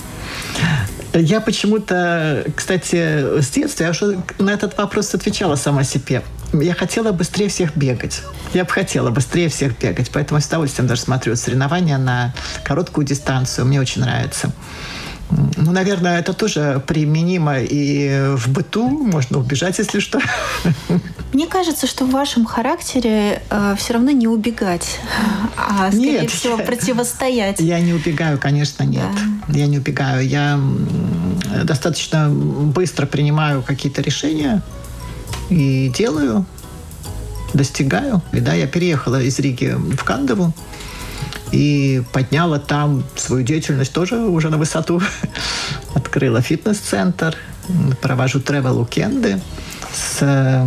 Я 1.15 1.41
почему-то, 1.41 2.45
кстати, 2.57 3.41
с 3.41 3.51
детства 3.51 3.85
я 3.85 3.91
уже 3.91 4.19
на 4.39 4.51
этот 4.51 4.77
вопрос 4.79 5.15
отвечала 5.15 5.57
сама 5.57 5.85
себе. 5.85 6.23
Я 6.53 6.75
хотела 6.75 7.13
быстрее 7.13 7.49
всех 7.49 7.77
бегать. 7.77 8.23
Я 8.55 8.65
бы 8.65 8.71
хотела 8.71 9.11
быстрее 9.11 9.49
всех 9.49 9.79
бегать, 9.79 10.11
поэтому 10.13 10.41
с 10.41 10.47
удовольствием 10.47 10.87
даже 10.87 11.03
смотрю 11.03 11.37
соревнования 11.37 11.99
на 11.99 12.35
короткую 12.65 13.07
дистанцию. 13.07 13.67
Мне 13.67 13.81
очень 13.81 14.03
нравится. 14.03 14.53
Ну, 15.57 15.73
наверное, 15.73 16.19
это 16.19 16.33
тоже 16.33 16.83
применимо 16.87 17.61
и 17.61 18.35
в 18.37 18.49
быту. 18.49 18.89
Можно 18.89 19.39
убежать, 19.39 19.79
если 19.79 20.01
что. 20.01 20.21
Мне 21.33 21.47
кажется, 21.47 21.87
что 21.87 22.05
в 22.05 22.11
вашем 22.11 22.45
характере 22.45 23.43
э, 23.49 23.75
все 23.79 23.95
равно 23.95 24.11
не 24.11 24.29
убегать, 24.29 24.99
а 25.57 25.91
скорее 25.91 26.23
нет, 26.23 26.31
всего 26.31 26.59
противостоять. 26.59 27.61
Я 27.61 27.81
не 27.81 27.95
убегаю, 27.95 28.39
конечно, 28.39 28.83
нет. 28.83 29.07
Да. 29.49 29.59
Я 29.59 29.67
не 29.67 29.79
убегаю. 29.79 30.27
Я 30.27 30.61
достаточно 31.65 32.29
быстро 32.29 33.07
принимаю 33.07 33.63
какие-то 33.63 34.03
решения 34.03 34.63
и 35.49 35.91
делаю, 35.97 36.45
достигаю. 37.55 38.23
И 38.33 38.41
да, 38.41 38.55
я 38.55 38.67
переехала 38.67 39.23
из 39.23 39.39
Риги 39.39 39.75
в 39.75 40.05
Кандову 40.05 40.53
и 41.53 42.03
подняла 42.13 42.59
там 42.59 43.05
свою 43.15 43.45
деятельность 43.45 43.93
тоже 43.93 44.17
уже 44.17 44.49
на 44.49 44.57
высоту. 44.57 45.01
Открыла 45.95 46.41
фитнес-центр, 46.41 47.37
провожу 48.01 48.41
тревел-укенды 48.41 49.41
с, 49.93 50.67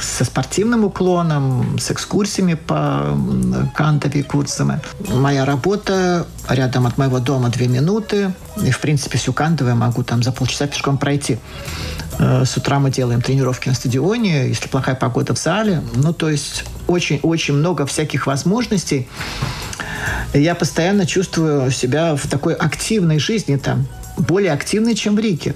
со 0.00 0.24
спортивным 0.24 0.84
уклоном, 0.84 1.78
с 1.78 1.90
экскурсиями 1.90 2.54
по 2.54 3.18
Кантове 3.74 4.20
и 4.20 4.22
Курцаме. 4.22 4.80
Моя 5.08 5.44
работа 5.44 6.26
рядом 6.48 6.86
от 6.86 6.98
моего 6.98 7.18
дома 7.18 7.48
две 7.48 7.68
минуты. 7.68 8.34
И, 8.62 8.70
в 8.70 8.80
принципе, 8.80 9.18
всю 9.18 9.32
Кантову 9.32 9.70
я 9.70 9.76
могу 9.76 10.02
там 10.02 10.22
за 10.22 10.32
полчаса 10.32 10.66
пешком 10.66 10.98
пройти. 10.98 11.38
Э, 12.18 12.44
с 12.44 12.56
утра 12.56 12.78
мы 12.78 12.90
делаем 12.90 13.22
тренировки 13.22 13.68
на 13.68 13.74
стадионе, 13.74 14.48
если 14.48 14.68
плохая 14.68 14.94
погода 14.94 15.34
в 15.34 15.38
зале. 15.38 15.82
Ну, 15.94 16.12
то 16.12 16.28
есть 16.28 16.64
очень-очень 16.86 17.54
много 17.54 17.86
всяких 17.86 18.26
возможностей. 18.26 19.08
Я 20.34 20.54
постоянно 20.54 21.06
чувствую 21.06 21.70
себя 21.70 22.16
в 22.16 22.26
такой 22.26 22.54
активной 22.54 23.18
жизни 23.18 23.56
там, 23.56 23.86
более 24.16 24.52
активной, 24.52 24.94
чем 24.94 25.16
в 25.16 25.18
Риге. 25.18 25.54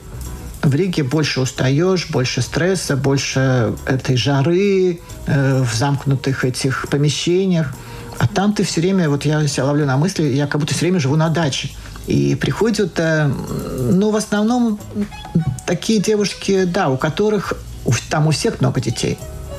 В 0.62 0.75
Риге 0.75 1.05
больше 1.05 1.41
устаешь, 1.41 2.09
больше 2.11 2.43
стресса, 2.43 2.97
больше 2.97 3.75
этой 3.87 4.17
жары 4.17 5.00
э, 5.26 5.62
в 5.62 5.75
замкнутых 5.75 6.45
этих 6.45 6.88
помещениях. 6.91 7.73
А 8.19 8.26
там 8.26 8.53
ты 8.53 8.65
все 8.65 8.81
время, 8.81 9.09
вот 9.09 9.25
я 9.25 9.47
себя 9.47 9.67
ловлю 9.67 9.87
на 9.87 9.97
мысли, 9.97 10.25
я 10.25 10.47
как 10.47 10.61
будто 10.61 10.75
все 10.75 10.87
время 10.87 10.99
живу 10.99 11.17
на 11.17 11.29
даче. 11.29 11.71
И 12.07 12.35
приходят, 12.35 12.99
э, 12.99 13.26
ну, 13.26 14.11
в 14.11 14.17
основном 14.17 14.81
такие 15.67 16.00
девушки, 16.00 16.65
да, 16.65 16.88
у 16.88 16.97
которых, 16.97 17.53
там 18.11 18.26
у 18.26 18.31
всех 18.31 18.61
много 18.61 18.81
детей. 18.81 19.19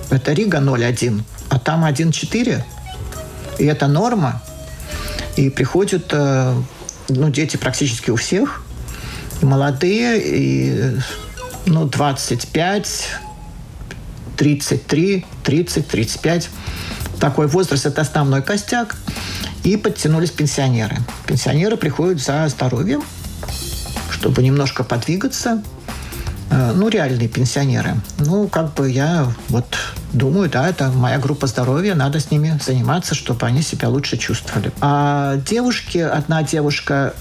Это 0.09 0.33
Рига 0.33 0.57
0,1, 0.59 1.21
а 1.49 1.59
там 1.59 1.85
1,4. 1.85 2.63
И 3.59 3.65
это 3.65 3.87
норма. 3.87 4.41
И 5.37 5.49
приходят 5.51 6.07
э, 6.11 6.53
ну, 7.09 7.29
дети 7.29 7.57
практически 7.57 8.09
у 8.09 8.15
всех. 8.15 8.63
Молодые, 9.41 10.19
и 10.19 10.97
ну, 11.67 11.85
25, 11.85 13.09
33, 14.35 15.25
30, 15.43 15.87
35. 15.87 16.49
Такой 17.19 17.47
возраст– 17.47 17.85
это 17.85 18.01
основной 18.01 18.41
костяк. 18.41 18.95
И 19.63 19.77
подтянулись 19.77 20.31
пенсионеры. 20.31 20.97
Пенсионеры 21.27 21.77
приходят 21.77 22.21
за 22.21 22.47
здоровьем, 22.47 23.03
чтобы 24.09 24.41
немножко 24.41 24.83
подвигаться. 24.83 25.61
Э, 26.49 26.71
ну, 26.73 26.89
реальные 26.89 27.27
пенсионеры. 27.27 27.95
Ну, 28.17 28.47
как 28.47 28.73
бы 28.73 28.89
я 28.89 29.31
вот 29.49 29.77
думаю, 30.13 30.49
да, 30.49 30.69
это 30.69 30.89
моя 30.89 31.19
группа 31.19 31.47
здоровья, 31.47 31.95
надо 31.95 32.19
с 32.19 32.31
ними 32.31 32.59
заниматься, 32.63 33.15
чтобы 33.15 33.45
они 33.45 33.61
себя 33.61 33.89
лучше 33.89 34.17
чувствовали. 34.17 34.71
А 34.81 35.37
девушки, 35.37 35.97
одна 35.97 36.43
девушка, 36.43 37.13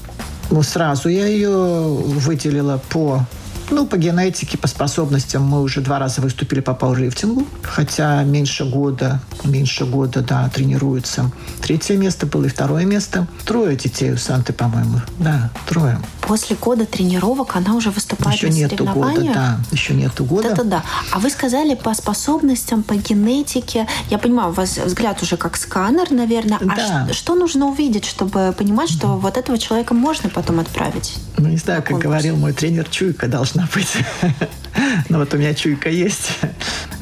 ну, 0.51 0.63
сразу 0.63 1.09
я 1.09 1.27
ее 1.27 1.51
выделила 1.51 2.81
по 2.89 3.27
ну, 3.71 3.87
по 3.87 3.97
генетике, 3.97 4.59
по 4.59 4.69
способностям 4.69 5.43
мы 5.43 5.63
уже 5.63 5.81
два 5.81 5.99
раза 5.99 6.21
выступили 6.21 6.61
по 6.61 6.75
пауэрлифтингу, 6.75 7.47
хотя 7.63 8.23
меньше 8.23 8.65
года, 8.65 9.21
меньше 9.45 9.85
года, 9.85 10.23
да, 10.23 10.49
тренируются. 10.49 11.31
Третье 11.63 11.97
место 11.97 12.27
было 12.27 12.45
и 12.45 12.49
второе 12.49 12.85
место. 12.85 13.27
Трое 13.45 13.77
детей 13.77 14.13
у 14.13 14.17
Санты, 14.17 14.53
по-моему. 14.53 15.01
Да, 15.19 15.51
трое. 15.69 15.99
После 16.23 16.57
года 16.57 16.87
тренировок 16.87 17.57
она 17.57 17.75
уже 17.75 17.91
выступает 17.91 18.37
еще 18.37 18.49
на 18.49 18.55
нету 18.55 18.85
года, 18.85 19.23
да. 19.23 19.61
Еще 19.71 19.95
нету 19.95 20.25
года. 20.25 20.49
Это 20.49 20.65
да. 20.65 20.83
А 21.13 21.19
вы 21.19 21.31
сказали 21.31 21.75
по 21.75 21.95
способностям, 21.95 22.83
по 22.83 22.95
генетике. 22.95 23.87
Я 24.11 24.19
понимаю, 24.19 24.51
у 24.51 24.53
вас 24.53 24.77
взгляд 24.79 25.23
уже 25.23 25.37
как 25.37 25.57
сканер, 25.57 26.11
наверное. 26.11 26.59
А 26.59 26.77
да. 26.77 27.05
что, 27.07 27.15
что 27.15 27.35
нужно 27.35 27.67
увидеть, 27.67 28.05
чтобы 28.05 28.55
понимать, 28.57 28.91
что 28.91 29.19
вот 29.19 29.37
этого 29.37 29.59
человека 29.59 29.95
можно 29.95 30.29
потом 30.29 30.61
отправить? 30.61 31.15
Ну, 31.39 31.49
не 31.49 31.57
знаю, 31.57 31.83
как 31.83 31.99
говорил 31.99 32.37
мой 32.37 32.53
тренер, 32.53 32.89
чуйка 32.89 33.29
должна 33.29 33.56
быть. 33.75 33.93
Но 35.09 35.19
вот 35.19 35.33
у 35.35 35.37
меня 35.37 35.55
чуйка 35.55 35.89
есть. 35.89 36.39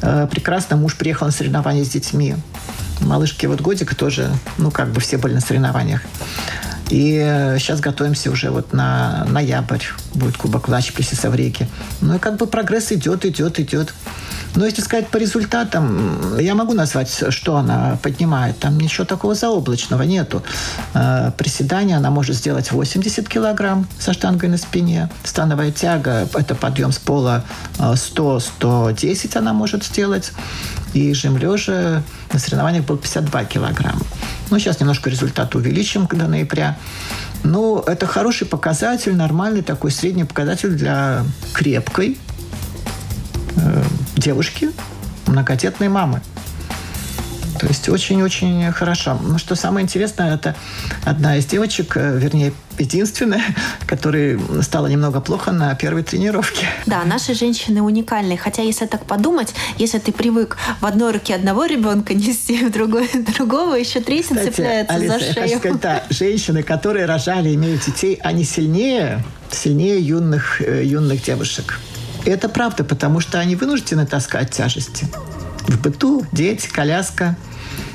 Э, 0.01 0.27
прекрасно 0.29 0.75
муж 0.77 0.95
приехал 0.95 1.25
на 1.25 1.31
соревнования 1.31 1.83
с 1.83 1.89
детьми. 1.89 2.35
Малышки 3.01 3.45
вот 3.45 3.61
годик 3.61 3.95
тоже, 3.95 4.31
ну, 4.57 4.71
как 4.71 4.91
бы 4.91 5.01
все 5.01 5.17
были 5.17 5.33
на 5.33 5.41
соревнованиях. 5.41 6.01
И 6.89 7.17
сейчас 7.59 7.79
готовимся 7.79 8.29
уже 8.31 8.51
вот 8.51 8.71
на 8.71 9.25
ноябрь. 9.25 9.83
Будет 10.13 10.37
Кубок 10.37 10.67
Влачплиси 10.67 11.15
Саврейки. 11.15 11.67
Ну 12.01 12.15
и 12.15 12.19
как 12.19 12.37
бы 12.37 12.45
прогресс 12.45 12.91
идет, 12.91 13.25
идет, 13.25 13.59
идет. 13.59 13.93
Но 14.55 14.65
если 14.65 14.81
сказать 14.81 15.09
по 15.09 15.17
результатам, 15.17 16.37
я 16.39 16.55
могу 16.55 16.73
назвать, 16.73 17.23
что 17.29 17.57
она 17.57 17.97
поднимает. 18.01 18.57
Там 18.59 18.77
ничего 18.77 19.05
такого 19.05 19.35
заоблачного 19.35 20.03
нету. 20.03 20.43
Э, 20.93 21.31
приседание 21.37 21.97
она 21.97 22.09
может 22.09 22.35
сделать 22.35 22.71
80 22.71 23.27
килограмм 23.27 23.85
со 23.99 24.13
штангой 24.13 24.49
на 24.49 24.57
спине. 24.57 25.09
Становая 25.23 25.71
тяга– 25.71 26.27
это 26.33 26.55
подъем 26.55 26.91
с 26.91 26.97
пола 26.97 27.43
100-110 27.77 29.35
э, 29.35 29.39
она 29.39 29.53
может 29.53 29.83
сделать. 29.83 30.31
И 30.93 31.13
жим 31.13 31.37
лежа 31.37 32.01
на 32.31 32.39
соревнованиях 32.39 32.85
был 32.85 32.97
52 32.97 33.43
килограмма. 33.45 34.01
Ну, 34.49 34.59
сейчас 34.59 34.79
немножко 34.79 35.09
результат 35.09 35.53
увеличим 35.55 36.07
до 36.07 36.27
ноября. 36.27 36.77
Ну, 37.43 37.79
это 37.79 38.07
хороший 38.07 38.47
показатель, 38.47 39.15
нормальный 39.15 39.61
такой 39.61 39.91
средний 39.91 40.23
показатель 40.23 40.69
для 40.69 41.23
крепкой 41.53 42.17
э, 43.57 43.83
девушки, 44.15 44.71
многодетной 45.27 45.89
мамы. 45.89 46.21
То 47.59 47.67
есть 47.67 47.87
очень-очень 47.87 48.71
хорошо. 48.71 49.17
Но 49.21 49.37
что 49.37 49.55
самое 49.55 49.83
интересное, 49.85 50.35
это 50.35 50.55
одна 51.05 51.37
из 51.37 51.45
девочек, 51.45 51.95
э, 51.95 52.17
вернее, 52.17 52.53
единственная, 52.77 53.41
которая 53.87 54.39
стала 54.61 54.87
немного 54.87 55.21
плохо 55.21 55.51
на 55.51 55.73
первой 55.75 56.03
тренировке. 56.03 56.67
Да, 56.85 57.03
наши 57.05 57.33
женщины 57.33 57.81
уникальны. 57.81 58.37
Хотя, 58.37 58.61
если 58.61 58.85
так 58.85 59.05
подумать, 59.05 59.53
если 59.77 59.99
ты 59.99 60.11
привык 60.11 60.57
в 60.81 60.85
одной 60.85 61.13
руке 61.13 61.35
одного 61.35 61.65
ребенка 61.65 62.13
нести, 62.13 62.65
в 62.65 62.71
другой 62.71 63.09
другого, 63.37 63.75
еще 63.75 64.01
третий 64.01 64.35
Кстати, 64.35 64.49
цепляется 64.49 64.93
Алиса, 64.93 65.13
за 65.13 65.19
шею. 65.19 65.35
Я 65.35 65.41
хочу 65.43 65.57
сказать, 65.59 65.81
да, 65.81 66.03
женщины, 66.09 66.61
которые 66.61 67.05
рожали, 67.05 67.55
имеют 67.55 67.85
детей, 67.85 68.19
они 68.21 68.43
сильнее, 68.43 69.23
сильнее 69.49 69.99
юных, 69.99 70.61
э, 70.61 70.83
юных 70.83 71.23
девушек. 71.23 71.79
Это 72.25 72.49
правда, 72.49 72.83
потому 72.83 73.19
что 73.19 73.39
они 73.39 73.55
вынуждены 73.55 74.05
таскать 74.05 74.51
тяжести 74.51 75.07
в 75.67 75.81
быту, 75.81 76.25
дети, 76.31 76.67
коляска, 76.67 77.35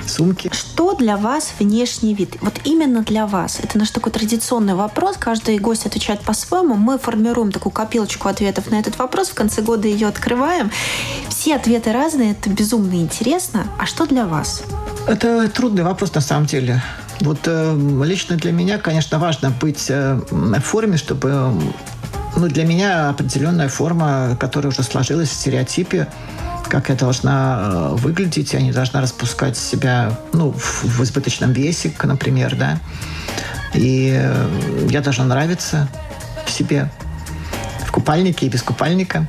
сумки. 0.07 0.51
Что 0.53 0.95
для 0.95 1.17
вас 1.17 1.53
внешний 1.59 2.15
вид? 2.15 2.37
Вот 2.41 2.55
именно 2.65 3.03
для 3.03 3.27
вас. 3.27 3.61
Это 3.63 3.79
наш 3.79 3.91
такой 3.91 4.13
традиционный 4.13 4.75
вопрос. 4.75 5.17
Каждый 5.19 5.59
гость 5.59 5.87
отвечает 5.87 6.21
по-своему. 6.21 6.75
Мы 6.75 6.99
формируем 6.99 7.53
такую 7.53 7.73
копилочку 7.73 8.29
ответов 8.29 8.71
на 8.71 8.79
этот 8.79 8.99
вопрос. 8.99 9.31
В 9.31 9.35
конце 9.35 9.63
года 9.63 9.89
ее 9.89 10.09
открываем. 10.09 10.71
Все 11.29 11.57
ответы 11.57 11.93
разные. 11.93 12.33
Это 12.33 12.51
безумно 12.51 12.95
интересно. 12.95 13.67
А 13.79 13.87
что 13.87 14.07
для 14.07 14.27
вас? 14.27 14.63
Это 15.07 15.49
трудный 15.49 15.83
вопрос 15.83 16.15
на 16.15 16.21
самом 16.21 16.47
деле. 16.47 16.83
Вот 17.21 17.41
э, 17.47 18.03
лично 18.05 18.37
для 18.37 18.51
меня, 18.51 18.79
конечно, 18.79 19.19
важно 19.19 19.51
быть 19.51 19.87
э, 19.91 20.19
в 20.31 20.61
форме, 20.61 20.97
чтобы 20.97 21.53
ну, 22.37 22.49
для 22.49 22.65
меня 22.65 23.11
определенная 23.11 23.69
форма, 23.69 24.37
которая 24.39 24.73
уже 24.73 24.83
сложилась 24.83 25.29
в 25.29 25.33
стереотипе, 25.33 26.09
как 26.69 26.89
я 26.89 26.95
должна 26.95 27.59
э, 27.61 27.89
выглядеть, 27.97 28.53
я 28.53 28.61
не 28.61 28.73
должна 28.73 29.01
распускать 29.01 29.57
себя 29.57 30.17
ну, 30.33 30.53
в, 30.53 30.85
в 30.85 31.03
избыточном 31.03 31.53
весе, 31.53 31.93
например, 32.03 32.55
да. 32.57 32.79
И 33.75 34.13
э, 34.15 34.87
я 34.89 35.01
должна 35.01 35.25
нравиться 35.25 35.89
себе 36.47 36.91
в 37.85 37.91
купальнике 37.91 38.47
и 38.47 38.49
без 38.49 38.63
купальника. 38.63 39.27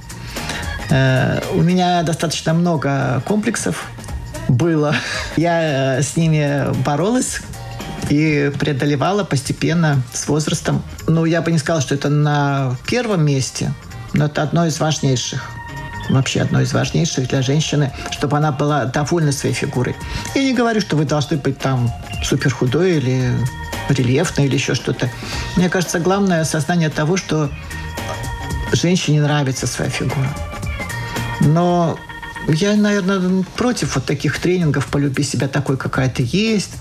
Э, 0.89 1.41
у 1.53 1.61
меня 1.61 2.03
достаточно 2.03 2.53
много 2.53 3.23
комплексов 3.25 3.87
было. 4.47 4.95
Я 5.35 6.01
с 6.01 6.15
ними 6.15 6.71
боролась 6.83 7.41
и 8.11 8.51
преодолевала 8.59 9.23
постепенно 9.23 10.01
с 10.11 10.27
возрастом. 10.27 10.83
Ну, 11.07 11.23
я 11.23 11.41
бы 11.41 11.49
не 11.49 11.57
сказала, 11.57 11.81
что 11.81 11.95
это 11.95 12.09
на 12.09 12.75
первом 12.85 13.25
месте, 13.25 13.73
но 14.11 14.25
это 14.25 14.43
одно 14.43 14.65
из 14.65 14.79
важнейших 14.79 15.49
вообще 16.09 16.41
одно 16.41 16.59
из 16.59 16.73
важнейших 16.73 17.29
для 17.29 17.41
женщины, 17.41 17.93
чтобы 18.11 18.35
она 18.35 18.51
была 18.51 18.83
довольна 18.83 19.31
своей 19.31 19.55
фигурой. 19.55 19.95
Я 20.35 20.43
не 20.43 20.53
говорю, 20.53 20.81
что 20.81 20.97
вы 20.97 21.05
должны 21.05 21.37
быть 21.37 21.57
там 21.57 21.89
супер 22.21 22.53
худой 22.53 22.97
или 22.97 23.31
рельефной 23.87 24.47
или 24.47 24.55
еще 24.55 24.75
что-то. 24.75 25.09
Мне 25.55 25.69
кажется, 25.69 25.99
главное 25.99 26.41
осознание 26.41 26.89
того, 26.89 27.15
что 27.15 27.49
женщине 28.73 29.21
нравится 29.21 29.67
своя 29.67 29.89
фигура. 29.89 30.35
Но 31.39 31.97
я, 32.49 32.75
наверное, 32.75 33.45
против 33.55 33.95
вот 33.95 34.03
таких 34.03 34.37
тренингов 34.39 34.87
«полюби 34.87 35.23
себя 35.23 35.47
такой, 35.47 35.77
какая 35.77 36.09
ты 36.09 36.27
есть», 36.29 36.80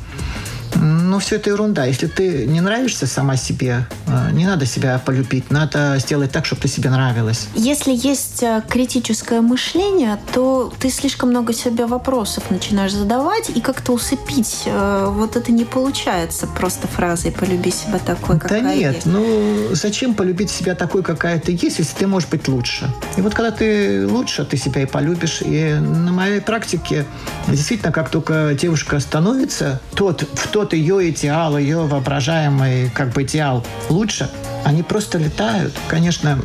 ну, 0.80 1.18
все 1.18 1.36
это 1.36 1.50
ерунда. 1.50 1.84
Если 1.84 2.06
ты 2.06 2.46
не 2.46 2.60
нравишься 2.60 3.06
сама 3.06 3.36
себе, 3.36 3.86
э, 4.06 4.30
не 4.32 4.46
надо 4.46 4.66
себя 4.66 5.00
полюбить. 5.04 5.50
Надо 5.50 5.96
сделать 5.98 6.32
так, 6.32 6.46
чтобы 6.46 6.62
ты 6.62 6.68
себе 6.68 6.90
нравилась. 6.90 7.48
Если 7.54 7.92
есть 7.92 8.42
э, 8.42 8.62
критическое 8.68 9.40
мышление, 9.40 10.18
то 10.32 10.72
ты 10.78 10.90
слишком 10.90 11.30
много 11.30 11.52
себе 11.52 11.86
вопросов 11.86 12.50
начинаешь 12.50 12.92
задавать, 12.92 13.50
и 13.50 13.60
как-то 13.60 13.92
усыпить 13.92 14.62
э, 14.66 15.06
вот 15.10 15.36
это 15.36 15.52
не 15.52 15.64
получается 15.64 16.46
просто 16.46 16.88
фразой 16.88 17.32
«полюби 17.32 17.70
себя 17.70 17.98
такой, 17.98 18.38
какая 18.38 18.62
Да 18.62 18.74
нет, 18.74 18.94
есть». 18.94 19.06
ну 19.06 19.68
зачем 19.72 20.14
полюбить 20.14 20.50
себя 20.50 20.74
такой, 20.74 21.02
какая 21.02 21.38
ты 21.38 21.52
есть, 21.52 21.78
если 21.78 21.96
ты 21.96 22.06
можешь 22.06 22.28
быть 22.28 22.48
лучше? 22.48 22.90
И 23.16 23.20
вот 23.20 23.34
когда 23.34 23.50
ты 23.50 24.06
лучше, 24.06 24.44
ты 24.44 24.56
себя 24.56 24.82
и 24.82 24.86
полюбишь. 24.86 25.42
И 25.42 25.74
на 25.74 26.12
моей 26.12 26.40
практике 26.40 27.04
действительно, 27.48 27.92
как 27.92 28.08
только 28.10 28.56
девушка 28.58 28.98
становится, 29.00 29.80
тот, 29.94 30.22
в 30.22 30.48
тот 30.48 30.69
ее 30.72 31.10
идеал, 31.10 31.58
ее 31.58 31.86
воображаемый 31.86 32.90
как 32.90 33.12
бы 33.12 33.22
идеал 33.22 33.64
лучше, 33.88 34.28
они 34.64 34.82
просто 34.82 35.18
летают. 35.18 35.74
Конечно, 35.88 36.38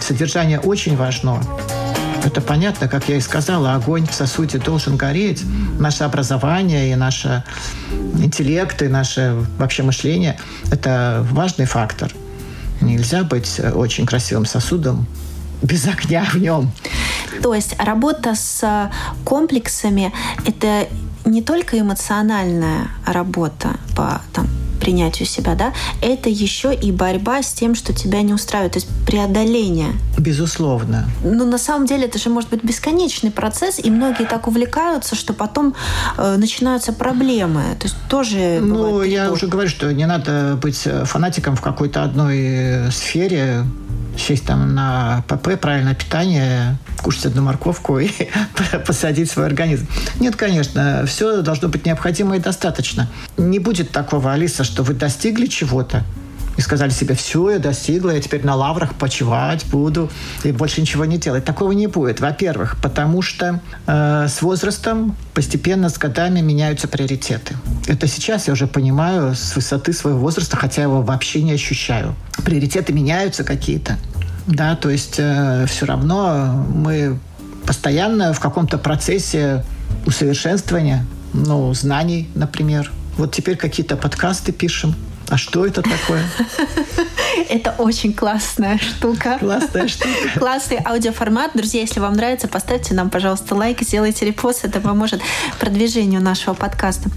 содержание 0.00 0.60
очень 0.60 0.96
важно. 0.96 1.42
Это 2.24 2.42
понятно, 2.42 2.86
как 2.86 3.08
я 3.08 3.16
и 3.16 3.20
сказала, 3.20 3.74
огонь 3.74 4.06
в 4.06 4.12
сосуде 4.12 4.58
должен 4.58 4.96
гореть. 4.96 5.42
Наше 5.78 6.04
образование 6.04 6.92
и 6.92 6.94
наш 6.94 7.24
интеллект, 8.18 8.82
и 8.82 8.88
наше 8.88 9.46
вообще 9.58 9.82
мышление– 9.82 10.38
это 10.70 11.26
важный 11.30 11.64
фактор. 11.64 12.12
Нельзя 12.82 13.24
быть 13.24 13.60
очень 13.74 14.04
красивым 14.04 14.44
сосудом 14.44 15.06
без 15.62 15.86
огня 15.86 16.26
в 16.30 16.36
нем. 16.36 16.70
То 17.42 17.54
есть 17.54 17.74
работа 17.78 18.34
с 18.34 18.90
комплексами– 19.24 20.12
это 20.46 20.88
не 21.30 21.42
только 21.42 21.78
эмоциональная 21.78 22.88
работа 23.06 23.76
по 23.96 24.20
там, 24.32 24.48
принятию 24.80 25.26
себя, 25.26 25.54
да, 25.54 25.72
это 26.00 26.28
еще 26.28 26.74
и 26.74 26.90
борьба 26.90 27.42
с 27.42 27.52
тем, 27.52 27.74
что 27.74 27.92
тебя 27.92 28.22
не 28.22 28.32
устраивает, 28.32 28.72
то 28.72 28.78
есть 28.78 28.88
преодоление. 29.06 29.92
Безусловно. 30.18 31.08
Но 31.22 31.44
на 31.44 31.58
самом 31.58 31.86
деле 31.86 32.06
это 32.06 32.18
же 32.18 32.30
может 32.30 32.50
быть 32.50 32.64
бесконечный 32.64 33.30
процесс, 33.30 33.78
и 33.78 33.90
многие 33.90 34.24
так 34.24 34.48
увлекаются, 34.48 35.14
что 35.14 35.32
потом 35.34 35.74
э, 36.16 36.36
начинаются 36.36 36.92
проблемы. 36.92 37.62
То 37.78 37.86
есть 37.86 37.96
тоже. 38.08 38.58
Ну, 38.60 39.02
я 39.02 39.30
уже 39.30 39.46
говорю, 39.46 39.68
что 39.68 39.92
не 39.92 40.06
надо 40.06 40.58
быть 40.60 40.88
фанатиком 41.04 41.56
в 41.56 41.60
какой-то 41.60 42.02
одной 42.02 42.90
сфере 42.90 43.64
сесть 44.16 44.46
там 44.46 44.74
на 44.74 45.24
ПП, 45.28 45.58
правильное 45.60 45.94
питание, 45.94 46.76
кушать 47.02 47.26
одну 47.26 47.42
морковку 47.42 47.98
и 47.98 48.10
посадить 48.86 49.30
свой 49.30 49.46
организм. 49.46 49.86
Нет, 50.18 50.36
конечно, 50.36 51.04
все 51.06 51.42
должно 51.42 51.68
быть 51.68 51.86
необходимо 51.86 52.36
и 52.36 52.40
достаточно. 52.40 53.08
Не 53.36 53.58
будет 53.58 53.90
такого, 53.90 54.32
Алиса, 54.32 54.64
что 54.64 54.82
вы 54.82 54.94
достигли 54.94 55.46
чего-то, 55.46 56.04
и 56.60 56.62
сказали 56.62 56.90
себе, 56.90 57.14
все, 57.14 57.52
я 57.52 57.58
достигла, 57.58 58.10
я 58.10 58.20
теперь 58.20 58.44
на 58.44 58.54
лаврах 58.54 58.94
почивать 58.94 59.64
буду 59.64 60.10
и 60.44 60.52
больше 60.52 60.82
ничего 60.82 61.06
не 61.06 61.16
делать. 61.16 61.42
Такого 61.42 61.72
не 61.72 61.86
будет. 61.86 62.20
Во-первых, 62.20 62.76
потому 62.82 63.22
что 63.22 63.60
э, 63.86 64.26
с 64.28 64.42
возрастом 64.42 65.16
постепенно, 65.32 65.88
с 65.88 65.96
годами 65.96 66.40
меняются 66.40 66.86
приоритеты. 66.86 67.56
Это 67.86 68.06
сейчас 68.06 68.46
я 68.46 68.52
уже 68.52 68.66
понимаю 68.66 69.34
с 69.34 69.56
высоты 69.56 69.94
своего 69.94 70.18
возраста, 70.18 70.58
хотя 70.58 70.82
его 70.82 71.00
вообще 71.00 71.42
не 71.42 71.52
ощущаю. 71.52 72.14
Приоритеты 72.44 72.92
меняются 72.92 73.42
какие-то. 73.42 73.96
Да, 74.46 74.76
то 74.76 74.90
есть 74.90 75.14
э, 75.16 75.64
все 75.66 75.86
равно 75.86 76.66
мы 76.74 77.18
постоянно 77.64 78.34
в 78.34 78.40
каком-то 78.40 78.76
процессе 78.76 79.64
усовершенствования, 80.04 81.06
ну, 81.32 81.72
знаний, 81.72 82.28
например. 82.34 82.92
Вот 83.16 83.32
теперь 83.32 83.56
какие-то 83.56 83.96
подкасты 83.96 84.52
пишем, 84.52 84.94
а 85.30 85.36
что 85.36 85.64
это 85.64 85.80
такое? 85.82 86.24
Это 87.48 87.74
очень 87.78 88.12
классная 88.12 88.78
штука. 88.78 89.38
Классная 89.38 89.86
штука. 89.88 90.10
Классный 90.36 90.78
аудиоформат. 90.84 91.52
Друзья, 91.54 91.80
если 91.80 92.00
вам 92.00 92.14
нравится, 92.14 92.48
поставьте 92.48 92.94
нам, 92.94 93.10
пожалуйста, 93.10 93.54
лайк, 93.54 93.80
сделайте 93.82 94.26
репост. 94.26 94.64
Это 94.64 94.80
поможет 94.80 95.20
продвижению 95.60 96.20
нашего 96.20 96.54
подкаста. 96.54 97.10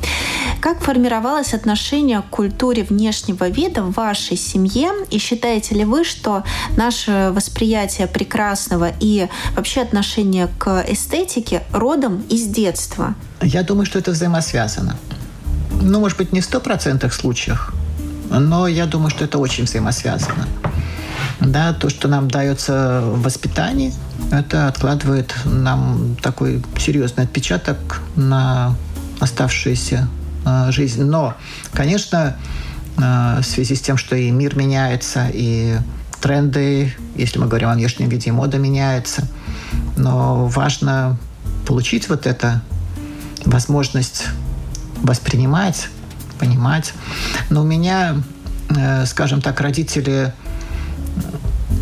Как 0.61 0.81
формировалось 0.81 1.55
отношение 1.55 2.21
к 2.21 2.29
культуре 2.29 2.83
внешнего 2.83 3.49
вида 3.49 3.81
в 3.81 3.93
вашей 3.93 4.37
семье? 4.37 4.91
И 5.09 5.17
считаете 5.17 5.73
ли 5.75 5.83
вы, 5.83 6.03
что 6.03 6.43
наше 6.77 7.31
восприятие 7.33 8.07
прекрасного 8.07 8.91
и 8.99 9.27
вообще 9.55 9.81
отношение 9.81 10.49
к 10.59 10.85
эстетике 10.87 11.63
родом 11.71 12.23
из 12.29 12.43
детства? 12.43 13.15
Я 13.41 13.63
думаю, 13.63 13.87
что 13.87 13.97
это 13.97 14.11
взаимосвязано. 14.11 14.97
Ну, 15.81 15.99
может 15.99 16.17
быть, 16.19 16.31
не 16.31 16.41
в 16.41 16.45
стопроцентных 16.45 17.13
случаях, 17.13 17.73
но 18.29 18.67
я 18.67 18.85
думаю, 18.85 19.09
что 19.09 19.25
это 19.25 19.37
очень 19.37 19.65
взаимосвязано. 19.65 20.47
Да, 21.39 21.73
то, 21.73 21.89
что 21.89 22.07
нам 22.07 22.29
дается 22.29 23.01
в 23.03 23.21
воспитании, 23.21 23.93
это 24.31 24.67
откладывает 24.67 25.33
нам 25.45 26.15
такой 26.21 26.63
серьезный 26.77 27.25
отпечаток 27.25 28.01
на 28.15 28.75
оставшуюся 29.19 30.07
э, 30.45 30.71
жизнь. 30.71 31.03
Но, 31.03 31.35
конечно, 31.73 32.37
э, 32.97 33.39
в 33.41 33.43
связи 33.43 33.75
с 33.75 33.81
тем, 33.81 33.97
что 33.97 34.15
и 34.15 34.31
мир 34.31 34.55
меняется, 34.55 35.27
и 35.33 35.77
тренды, 36.21 36.93
если 37.15 37.39
мы 37.39 37.47
говорим 37.47 37.69
о 37.69 37.73
внешнем 37.73 38.07
виде, 38.07 38.31
мода 38.31 38.57
меняется, 38.57 39.27
но 39.97 40.45
важно 40.47 41.17
получить 41.67 42.07
вот 42.07 42.25
это 42.25 42.61
возможность 43.45 44.27
воспринимать 45.01 45.89
понимать. 46.43 46.93
Но 47.49 47.61
у 47.61 47.63
меня 47.63 48.15
э, 48.69 49.05
скажем 49.05 49.41
так, 49.41 49.61
родители, 49.61 50.33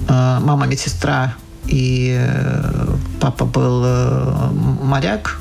э, 0.08 0.40
мама 0.42 0.66
медсестра 0.68 1.34
и 1.66 2.16
э, 2.20 2.96
папа 3.20 3.46
был 3.46 3.86
моряк, 4.84 5.40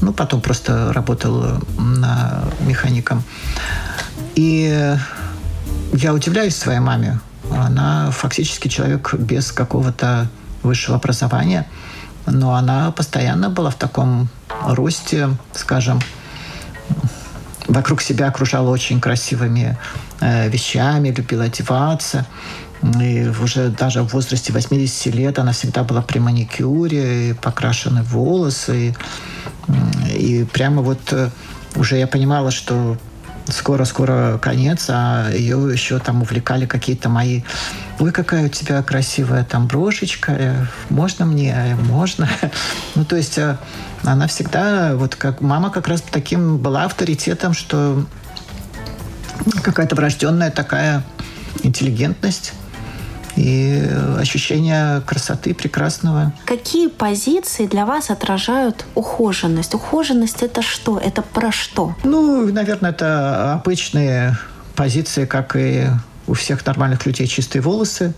ну, 0.00 0.12
потом 0.12 0.40
просто 0.40 0.92
работал 0.92 1.60
на 1.78 2.44
механиком. 2.60 3.22
И 4.34 4.96
я 5.92 6.14
удивляюсь 6.14 6.56
своей 6.56 6.80
маме. 6.80 7.20
Она 7.50 8.10
фактически 8.10 8.68
человек 8.68 9.14
без 9.14 9.52
какого-то 9.52 10.28
высшего 10.62 10.96
образования, 10.96 11.66
но 12.26 12.54
она 12.54 12.90
постоянно 12.92 13.50
была 13.50 13.70
в 13.70 13.74
таком 13.74 14.28
росте, 14.64 15.28
скажем, 15.52 16.00
вокруг 17.70 18.02
себя 18.02 18.28
окружала 18.28 18.70
очень 18.70 19.00
красивыми 19.00 19.78
э, 20.20 20.48
вещами, 20.48 21.10
любила 21.10 21.44
одеваться. 21.44 22.26
И 23.00 23.30
уже 23.42 23.68
даже 23.68 24.02
в 24.02 24.12
возрасте 24.12 24.52
80 24.52 25.14
лет 25.14 25.38
она 25.38 25.52
всегда 25.52 25.84
была 25.84 26.02
при 26.02 26.18
маникюре, 26.18 27.30
и 27.30 27.32
покрашены 27.34 28.02
волосы. 28.02 28.94
И, 30.08 30.40
и 30.40 30.44
прямо 30.44 30.82
вот 30.82 31.12
э, 31.12 31.30
уже 31.76 31.96
я 31.96 32.06
понимала, 32.06 32.50
что 32.50 32.96
скоро-скоро 33.50 34.38
конец, 34.38 34.86
а 34.88 35.30
ее 35.30 35.70
еще 35.72 35.98
там 35.98 36.22
увлекали 36.22 36.66
какие-то 36.66 37.08
мои 37.08 37.42
ой, 37.98 38.12
какая 38.12 38.46
у 38.46 38.48
тебя 38.48 38.82
красивая 38.82 39.44
там 39.44 39.66
брошечка, 39.66 40.32
э, 40.32 40.64
можно 40.88 41.26
мне, 41.26 41.76
можно. 41.88 42.28
ну, 42.94 43.04
то 43.04 43.16
есть 43.16 43.38
э, 43.38 43.56
она 44.04 44.26
всегда, 44.26 44.96
вот 44.96 45.16
как 45.16 45.40
мама 45.40 45.70
как 45.70 45.88
раз 45.88 46.02
таким 46.02 46.58
была 46.58 46.84
авторитетом, 46.84 47.52
что 47.52 48.04
какая-то 49.62 49.94
врожденная 49.94 50.50
такая 50.50 51.04
интеллигентность 51.62 52.52
и 53.40 53.88
ощущение 54.18 55.00
красоты 55.00 55.54
прекрасного. 55.54 56.32
Какие 56.44 56.88
позиции 56.88 57.66
для 57.66 57.86
вас 57.86 58.10
отражают 58.10 58.84
ухоженность? 58.94 59.74
Ухоженность 59.74 60.42
это 60.42 60.60
что? 60.62 60.98
Это 60.98 61.22
про 61.22 61.50
что? 61.50 61.94
Ну, 62.04 62.52
наверное, 62.52 62.90
это 62.90 63.54
обычные 63.54 64.36
позиции, 64.76 65.24
как 65.24 65.56
и 65.56 65.86
у 66.26 66.34
всех 66.34 66.64
нормальных 66.66 67.06
людей 67.06 67.26
чистые 67.26 67.62
волосы, 67.62 68.12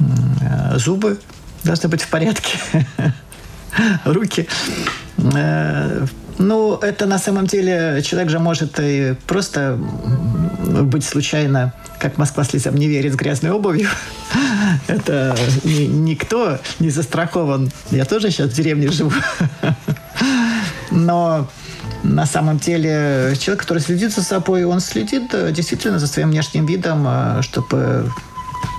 э, 0.00 0.78
зубы 0.78 1.20
должны 1.62 1.88
быть 1.90 2.02
в 2.02 2.08
порядке, 2.08 2.58
руки. 4.04 4.48
Ну, 6.38 6.76
это 6.76 7.06
на 7.06 7.18
самом 7.18 7.46
деле 7.46 8.02
человек 8.04 8.30
же 8.30 8.38
может 8.38 8.78
и 8.80 9.14
просто 9.26 9.78
быть 10.82 11.04
случайно, 11.04 11.72
как 11.98 12.18
Москва 12.18 12.44
слезам 12.44 12.74
не 12.74 12.88
верит, 12.88 13.12
с 13.12 13.16
грязной 13.16 13.52
обувью. 13.52 13.88
Это 14.88 15.36
ни, 15.62 15.84
никто 15.84 16.58
не 16.80 16.90
застрахован. 16.90 17.70
Я 17.90 18.04
тоже 18.04 18.30
сейчас 18.30 18.50
в 18.50 18.54
деревне 18.54 18.90
живу. 18.90 19.12
Но 20.90 21.48
на 22.02 22.26
самом 22.26 22.58
деле 22.58 23.34
человек, 23.38 23.62
который 23.62 23.78
следит 23.78 24.12
за 24.12 24.22
собой, 24.22 24.64
он 24.64 24.80
следит 24.80 25.32
э, 25.32 25.52
действительно 25.52 25.98
за 25.98 26.06
своим 26.06 26.30
внешним 26.30 26.66
видом, 26.66 27.04
э, 27.06 27.42
чтобы 27.42 28.10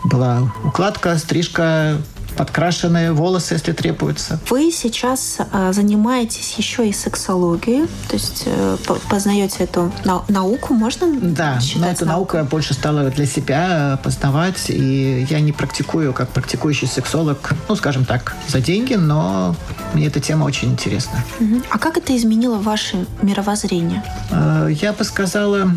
была 0.03 0.51
укладка, 0.63 1.17
стрижка, 1.17 1.97
подкрашенные 2.35 3.11
волосы, 3.11 3.55
если 3.55 3.71
требуется. 3.71 4.39
Вы 4.49 4.71
сейчас 4.71 5.37
э, 5.39 5.73
занимаетесь 5.73 6.55
еще 6.57 6.87
и 6.87 6.93
сексологией, 6.93 7.87
то 8.07 8.13
есть 8.13 8.43
э, 8.45 8.77
познаете 9.09 9.63
эту 9.63 9.91
на 10.03 10.23
науку, 10.27 10.73
можно 10.73 11.07
Да, 11.21 11.59
но 11.75 11.87
эта 11.87 12.05
наука 12.05 12.43
больше 12.43 12.73
стала 12.73 13.09
для 13.09 13.25
себя 13.25 13.99
познавать, 14.03 14.69
и 14.69 15.25
я 15.29 15.39
не 15.39 15.51
практикую 15.51 16.13
как 16.13 16.29
практикующий 16.29 16.87
сексолог, 16.87 17.53
ну, 17.67 17.75
скажем 17.75 18.05
так, 18.05 18.35
за 18.47 18.59
деньги, 18.61 18.95
но 18.95 19.55
мне 19.93 20.07
эта 20.07 20.19
тема 20.19 20.45
очень 20.45 20.71
интересна. 20.71 21.23
А 21.69 21.77
как 21.79 21.97
это 21.97 22.15
изменило 22.15 22.57
ваше 22.57 23.05
мировоззрение? 23.21 24.03
Э, 24.31 24.69
я 24.69 24.93
бы 24.93 25.03
сказала, 25.03 25.71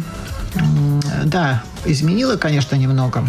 да, 1.25 1.63
изменило, 1.85 2.37
конечно, 2.37 2.77
немного 2.77 3.25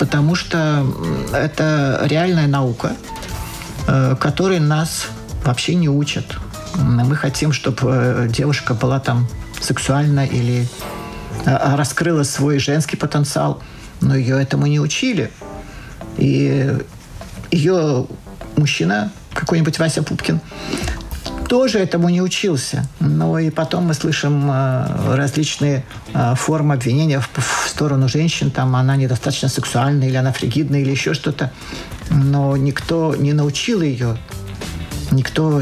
потому 0.00 0.34
что 0.34 0.86
это 1.34 2.00
реальная 2.04 2.46
наука, 2.46 2.96
э, 3.86 4.16
которой 4.18 4.58
нас 4.58 5.08
вообще 5.44 5.74
не 5.74 5.90
учат. 5.90 6.24
Мы 6.74 7.14
хотим, 7.16 7.52
чтобы 7.52 7.82
э, 7.84 8.28
девушка 8.28 8.72
была 8.72 8.98
там 8.98 9.28
сексуальна 9.60 10.24
или 10.24 10.66
э, 11.44 11.76
раскрыла 11.76 12.22
свой 12.22 12.58
женский 12.58 12.96
потенциал, 12.96 13.62
но 14.00 14.16
ее 14.16 14.40
этому 14.40 14.66
не 14.66 14.80
учили. 14.80 15.30
И 16.16 16.78
ее 17.50 18.06
мужчина, 18.56 19.12
какой-нибудь 19.34 19.78
Вася 19.78 20.02
Пупкин, 20.02 20.40
тоже 21.50 21.80
этому 21.80 22.10
не 22.10 22.22
учился. 22.22 22.86
Но 23.00 23.40
и 23.40 23.50
потом 23.50 23.88
мы 23.88 23.94
слышим 23.94 24.48
э, 24.48 25.16
различные 25.16 25.84
э, 26.14 26.34
формы 26.36 26.74
обвинения 26.74 27.18
в, 27.18 27.68
сторону 27.68 28.08
женщин. 28.08 28.52
Там 28.52 28.76
она 28.76 28.94
недостаточно 28.94 29.48
сексуальна, 29.48 30.04
или 30.04 30.14
она 30.14 30.32
фригидна, 30.32 30.76
или 30.76 30.92
еще 30.92 31.12
что-то. 31.12 31.50
Но 32.08 32.56
никто 32.56 33.16
не 33.16 33.32
научил 33.32 33.82
ее. 33.82 34.16
Никто 35.10 35.60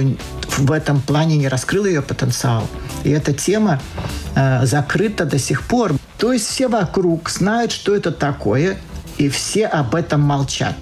в 0.59 0.73
этом 0.73 1.01
плане 1.01 1.39
не 1.39 1.49
раскрыл 1.49 1.87
ее 1.87 2.03
потенциал. 2.03 2.67
И 3.05 3.09
эта 3.09 3.33
тема 3.33 3.81
э, 4.35 4.67
закрыта 4.67 5.25
до 5.25 5.39
сих 5.39 5.63
пор. 5.63 5.95
То 6.19 6.35
есть 6.35 6.49
все 6.49 6.69
вокруг 6.69 7.31
знают, 7.31 7.73
что 7.73 7.97
это 7.97 8.13
такое, 8.13 8.77
и 9.17 9.31
все 9.31 9.65
об 9.67 9.95
этом 9.95 10.21
молчат. 10.21 10.77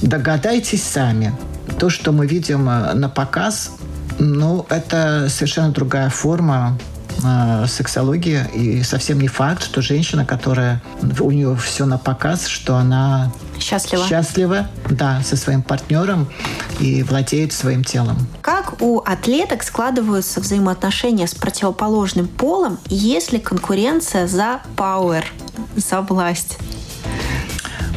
Догадайтесь 0.00 0.84
сами. 0.84 1.34
То, 1.78 1.90
что 1.90 2.12
мы 2.12 2.26
видим 2.26 2.64
на 2.64 3.10
показ, 3.10 3.72
ну, 4.18 4.66
это 4.68 5.28
совершенно 5.28 5.70
другая 5.70 6.10
форма 6.10 6.78
э, 7.24 7.66
сексологии. 7.66 8.44
И 8.54 8.82
совсем 8.82 9.20
не 9.20 9.28
факт, 9.28 9.62
что 9.62 9.80
женщина, 9.80 10.24
которая 10.24 10.82
у 11.20 11.30
нее 11.30 11.56
все 11.56 11.86
на 11.86 11.98
показ, 11.98 12.46
что 12.46 12.76
она 12.76 13.32
счастлива. 13.60 14.06
счастлива, 14.06 14.68
да, 14.90 15.22
со 15.22 15.36
своим 15.36 15.62
партнером 15.62 16.28
и 16.80 17.02
владеет 17.02 17.52
своим 17.52 17.84
телом. 17.84 18.16
Как 18.42 18.80
у 18.82 18.98
атлеток 19.00 19.62
складываются 19.62 20.40
взаимоотношения 20.40 21.26
с 21.26 21.34
противоположным 21.34 22.28
полом, 22.28 22.78
если 22.86 23.38
конкуренция 23.38 24.26
за 24.26 24.60
power, 24.76 25.24
за 25.76 26.00
власть? 26.00 26.58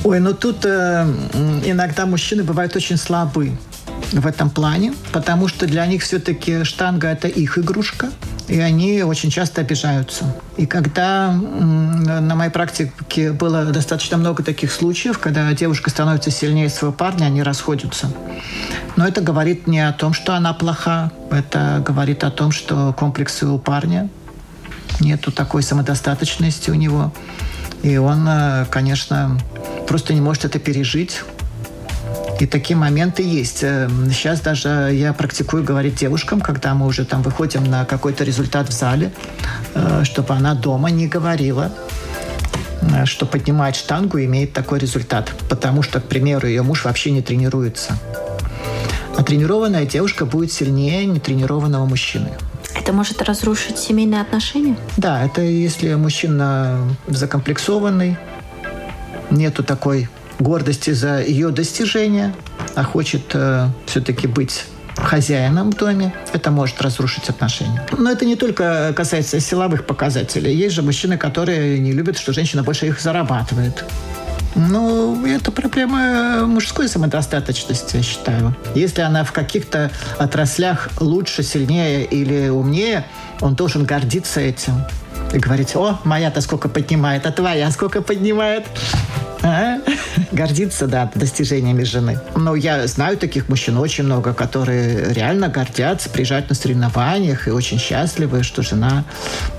Ой, 0.03 0.19
ну 0.19 0.33
тут 0.33 0.65
э, 0.65 1.05
иногда 1.63 2.07
мужчины 2.07 2.43
бывают 2.43 2.75
очень 2.75 2.97
слабы 2.97 3.51
в 4.11 4.27
этом 4.27 4.49
плане, 4.49 4.93
потому 5.11 5.47
что 5.47 5.65
для 5.67 5.85
них 5.85 6.03
все-таки 6.03 6.63
штанга– 6.63 7.07
это 7.09 7.27
их 7.27 7.57
игрушка, 7.57 8.09
и 8.47 8.59
они 8.59 9.03
очень 9.03 9.29
часто 9.29 9.61
обижаются. 9.61 10.35
И 10.57 10.65
когда 10.65 11.31
на 11.31 12.35
моей 12.35 12.51
практике 12.51 13.31
было 13.31 13.65
достаточно 13.65 14.17
много 14.17 14.43
таких 14.43 14.71
случаев, 14.71 15.19
когда 15.19 15.51
девушка 15.53 15.89
становится 15.89 16.31
сильнее 16.31 16.69
своего 16.69 16.93
парня, 16.93 17.25
они 17.25 17.41
расходятся. 17.41 18.11
Но 18.97 19.07
это 19.07 19.21
говорит 19.21 19.67
не 19.67 19.79
о 19.79 19.93
том, 19.93 20.13
что 20.13 20.35
она 20.35 20.53
плоха, 20.53 21.11
это 21.29 21.83
говорит 21.85 22.23
о 22.23 22.31
том, 22.31 22.51
что 22.51 22.93
комплексы 22.93 23.47
у 23.47 23.57
парня 23.57 24.09
нету 24.99 25.31
такой 25.31 25.63
самодостаточности 25.63 26.69
у 26.69 26.75
него. 26.75 27.13
И 27.83 27.97
он, 27.97 28.27
э, 28.27 28.65
конечно, 28.69 29.39
просто 29.87 30.13
не 30.13 30.21
может 30.21 30.45
это 30.45 30.59
пережить. 30.59 31.21
И 32.41 32.47
такие 32.47 32.75
моменты 32.75 33.21
есть. 33.21 33.59
Сейчас 33.59 34.39
э, 34.39 34.43
даже 34.43 34.89
я 34.93 35.13
практикую 35.13 35.63
говорить 35.63 35.93
девушкам, 35.93 36.41
когда 36.41 36.73
мы 36.73 36.87
уже 36.87 37.05
там 37.05 37.21
выходим 37.21 37.63
на 37.65 37.85
какой-то 37.85 38.23
результат 38.23 38.67
в 38.67 38.71
зале, 38.71 39.11
э, 39.75 40.03
чтобы 40.05 40.33
она 40.33 40.55
дома 40.55 40.89
не 40.89 41.07
говорила, 41.07 41.71
э, 42.81 43.05
что 43.05 43.27
поднимает 43.27 43.75
штангу 43.75 44.17
и 44.17 44.25
имеет 44.25 44.53
такой 44.53 44.79
результат. 44.79 45.31
Потому 45.49 45.83
что, 45.83 46.01
к 46.01 46.05
примеру, 46.05 46.47
ее 46.47 46.63
муж 46.63 46.83
вообще 46.83 47.11
не 47.11 47.21
тренируется. 47.21 47.95
А 49.15 49.21
тренированная 49.21 49.85
девушка 49.85 50.25
будет 50.25 50.51
сильнее 50.51 51.05
нетренированного 51.05 51.85
мужчины. 51.85 52.31
Это 52.73 52.91
может 52.91 53.21
разрушить 53.21 53.77
семейные 53.77 54.21
отношения? 54.21 54.75
Да, 54.97 55.23
это 55.23 55.41
если 55.43 55.93
мужчина 55.93 56.79
закомплексованный, 57.05 58.17
нету 59.29 59.63
такой 59.63 60.09
гордости 60.43 60.91
за 60.91 61.21
ее 61.21 61.49
достижения, 61.49 62.33
а 62.75 62.83
хочет 62.83 63.31
э, 63.33 63.67
все-таки 63.85 64.27
быть 64.27 64.65
хозяином 64.95 65.71
в 65.71 65.75
доме, 65.75 66.13
это 66.33 66.51
может 66.51 66.81
разрушить 66.81 67.29
отношения. 67.29 67.85
Но 67.97 68.11
это 68.11 68.25
не 68.25 68.35
только 68.35 68.93
касается 68.95 69.39
силовых 69.39 69.85
показателей. 69.85 70.53
Есть 70.53 70.75
же 70.75 70.81
мужчины, 70.81 71.17
которые 71.17 71.79
не 71.79 71.91
любят, 71.93 72.17
что 72.17 72.33
женщина 72.33 72.63
больше 72.63 72.87
их 72.87 72.99
зарабатывает. 72.99 73.85
Ну, 74.55 75.25
это 75.25 75.51
проблема 75.51 76.45
мужской 76.45 76.89
самодостаточности, 76.89 77.97
я 77.97 78.03
считаю. 78.03 78.55
Если 78.75 79.01
она 79.01 79.23
в 79.23 79.31
каких-то 79.31 79.91
отраслях 80.19 80.89
лучше, 80.99 81.41
сильнее 81.41 82.03
или 82.03 82.49
умнее, 82.49 83.05
он 83.39 83.55
должен 83.55 83.85
гордиться 83.85 84.41
этим. 84.41 84.73
и 85.33 85.39
говорить, 85.39 85.75
о, 85.75 85.99
моя-то 86.03 86.41
сколько 86.41 86.67
поднимает, 86.67 87.25
а 87.25 87.31
твоя 87.31 87.71
сколько 87.71 88.01
поднимает. 88.01 88.65
А? 89.41 89.77
Гордиться, 90.31 90.87
да, 90.87 91.11
достижениями 91.15 91.83
жены. 91.83 92.19
Но 92.35 92.55
я 92.55 92.87
знаю 92.87 93.17
таких 93.17 93.49
мужчин 93.49 93.77
очень 93.77 94.03
много, 94.03 94.33
которые 94.33 95.13
реально 95.13 95.49
гордятся, 95.49 96.09
приезжают 96.09 96.49
на 96.49 96.55
соревнованиях 96.55 97.47
и 97.47 97.51
очень 97.51 97.79
счастливы, 97.79 98.43
что 98.43 98.61
жена 98.61 99.05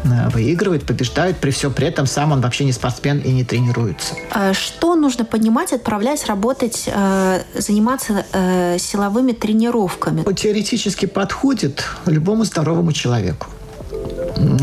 э, 0.04 0.28
выигрывает, 0.30 0.84
побеждает. 0.84 1.38
При 1.38 1.50
всем 1.50 1.72
при 1.72 1.86
этом 1.86 2.06
сам 2.06 2.32
он 2.32 2.40
вообще 2.40 2.64
не 2.64 2.72
спортсмен 2.72 3.18
и 3.20 3.30
не 3.32 3.44
тренируется. 3.44 4.14
А 4.30 4.52
что 4.54 4.94
нужно 4.94 5.24
понимать, 5.24 5.72
отправляясь 5.72 6.26
работать, 6.26 6.84
э, 6.86 7.42
заниматься 7.54 8.24
э, 8.32 8.78
силовыми 8.78 9.32
тренировками? 9.32 10.22
Теоретически 10.32 11.06
подходит 11.06 11.84
любому 12.06 12.44
здоровому 12.44 12.92
человеку. 12.92 13.46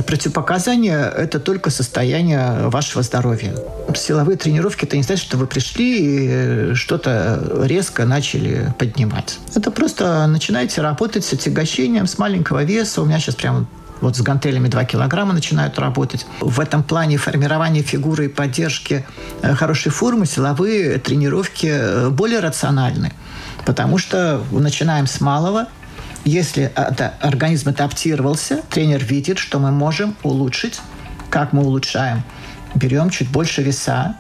Противопоказания– 0.06 1.10
это 1.18 1.40
только 1.40 1.70
состояние 1.70 2.68
вашего 2.70 3.04
здоровья. 3.04 3.56
Силовые 3.96 4.38
тренировки– 4.38 4.86
это 4.86 4.98
не 4.98 5.04
значит, 5.04 5.26
что 5.26 5.38
вы 5.38 5.48
пришли 5.48 6.72
и 6.72 6.74
что-то 6.74 7.64
резко 7.64 8.06
начали 8.06 8.74
поднимать. 8.78 9.40
Это 9.56 9.72
просто 9.72 10.28
начинаете 10.28 10.82
работать 10.82 11.24
с 11.24 11.34
отягощением, 11.34 12.08
с 12.08 12.18
маленького 12.18 12.64
веса. 12.64 13.02
У 13.02 13.06
меня 13.06 13.20
сейчас 13.20 13.36
прям 13.36 13.68
вот 14.02 14.16
с 14.16 14.22
гантелями 14.22 14.68
2 14.68 14.86
килограмма 14.86 15.34
начинают 15.34 15.78
работать. 15.80 16.26
В 16.42 16.60
этом 16.60 16.84
плане 16.84 17.18
формирования 17.18 17.82
фигуры 17.82 18.26
и 18.26 18.28
поддержки 18.28 19.06
э, 19.42 19.54
хорошей 19.54 19.92
формы 19.92 20.26
силовые 20.26 21.00
тренировки 21.00 21.68
э, 21.70 22.10
более 22.10 22.40
рациональны. 22.40 23.12
Потому 23.66 23.98
что 23.98 24.42
начинаем 24.52 25.08
с 25.08 25.22
малого– 25.22 25.68
если 26.26 26.72
это, 26.76 27.14
организм 27.22 27.70
адаптировался, 27.70 28.62
тренер 28.70 29.04
видит, 29.04 29.40
что 29.40 29.60
мы 29.60 29.72
можем 29.72 30.16
улучшить. 30.24 30.80
Как 31.30 31.54
мы 31.54 31.64
улучшаем? 31.64 32.24
Берем 32.76 33.10
чуть 33.10 33.30
больше 33.30 33.62
веса 33.64 34.16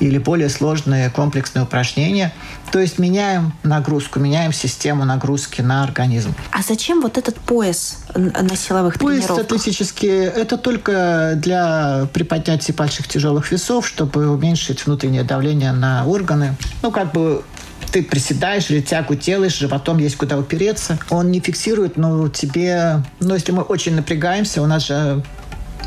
или 0.00 0.18
более 0.18 0.48
сложные 0.48 1.10
комплексные 1.10 1.64
упражнения. 1.64 2.32
То 2.70 2.78
есть 2.78 2.98
меняем 2.98 3.52
нагрузку, 3.62 4.20
меняем 4.20 4.52
систему 4.52 5.04
нагрузки 5.04 5.60
на 5.62 5.82
организм. 5.82 6.34
А 6.52 6.62
зачем 6.62 7.00
вот 7.00 7.18
этот 7.18 7.36
пояс 7.36 7.98
на 8.14 8.54
силовых 8.56 8.98
пояс 8.98 9.24
тренировках? 9.24 9.48
Пояс 9.48 9.60
статистически 9.62 10.06
это 10.06 10.56
только 10.58 11.32
для 11.36 12.06
приподнятия 12.12 12.72
больших 12.72 13.08
тяжелых 13.08 13.50
весов, 13.50 13.88
чтобы 13.88 14.28
уменьшить 14.28 14.86
внутреннее 14.86 15.24
давление 15.24 15.72
на 15.72 16.04
органы. 16.06 16.54
Ну, 16.82 16.92
как 16.92 17.12
бы 17.12 17.42
ты 17.88 18.02
приседаешь 18.02 18.70
или 18.70 18.80
тягу 18.80 19.14
делаешь, 19.14 19.56
животом 19.56 19.98
есть 19.98 20.16
куда 20.16 20.38
упереться. 20.38 20.98
Он 21.10 21.30
не 21.30 21.40
фиксирует, 21.40 21.96
но 21.96 22.28
тебе... 22.28 23.02
Но 23.20 23.34
если 23.34 23.52
мы 23.52 23.62
очень 23.62 23.94
напрягаемся, 23.94 24.62
у 24.62 24.66
нас 24.66 24.86
же 24.86 25.22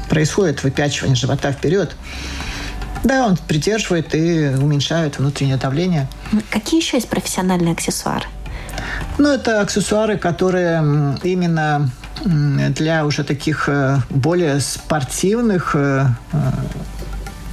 происходит 0.10 0.64
выпячивание 0.64 1.16
живота 1.16 1.52
вперед. 1.52 1.96
Да, 3.04 3.26
он 3.26 3.38
придерживает 3.38 4.14
и 4.14 4.50
уменьшает 4.50 5.18
внутреннее 5.18 5.58
давление. 5.58 6.08
Какие 6.52 6.82
еще 6.82 6.98
есть 6.98 7.10
профессиональные 7.10 7.74
аксессуары? 7.74 8.26
Ну, 9.18 9.30
это 9.30 9.62
аксессуары, 9.62 10.18
которые 10.18 11.18
именно 11.24 11.92
для 12.24 13.06
уже 13.06 13.24
таких 13.24 13.68
э, 13.68 14.00
более 14.10 14.60
спортивных, 14.60 15.72
э, 15.76 16.06
э, 16.34 16.38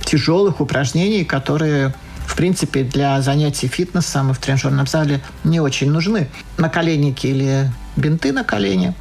тяжелых 0.05 0.61
упражнений, 0.61 1.25
которые 1.25 1.95
принципе, 2.39 2.85
для 2.85 3.21
занятий 3.21 3.67
фитнесом 3.67 4.31
и 4.31 4.33
в 4.33 4.39
тренажерном 4.39 4.87
зале 4.87 5.21
не 5.43 5.59
очень 5.59 5.91
нужны. 5.91 6.29
Наколенники 6.57 7.27
или 7.27 7.69
бинты 7.97 8.31
на 8.33 8.45
колени 8.45 8.95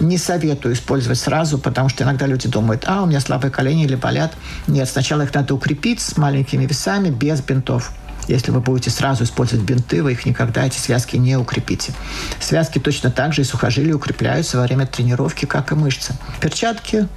не 0.00 0.18
советую 0.18 0.74
использовать 0.74 1.18
сразу, 1.18 1.56
потому 1.56 1.88
что 1.88 2.04
иногда 2.04 2.26
люди 2.26 2.46
думают, 2.46 2.84
а, 2.86 3.02
у 3.02 3.06
меня 3.06 3.20
слабые 3.20 3.50
колени 3.50 3.84
или 3.84 3.94
болят. 3.94 4.34
Нет, 4.66 4.86
сначала 4.86 5.22
их 5.22 5.32
надо 5.32 5.54
укрепить 5.54 6.02
с 6.02 6.18
маленькими 6.18 6.66
весами, 6.66 7.08
без 7.08 7.40
бинтов. 7.40 7.90
Если 8.28 8.50
вы 8.50 8.60
будете 8.60 8.90
сразу 8.90 9.24
использовать 9.24 9.64
бинты, 9.64 10.02
вы 10.02 10.12
их 10.12 10.26
никогда, 10.26 10.66
эти 10.66 10.76
связки, 10.76 11.16
не 11.16 11.38
укрепите. 11.38 11.94
Связки 12.38 12.78
точно 12.78 13.10
так 13.10 13.32
же 13.32 13.40
и 13.40 13.44
сухожилия 13.44 13.94
укрепляются 13.94 14.58
во 14.58 14.64
время 14.64 14.86
тренировки, 14.86 15.46
как 15.46 15.72
и 15.72 15.74
мышцы. 15.74 16.14
Перчатки, 16.38 17.08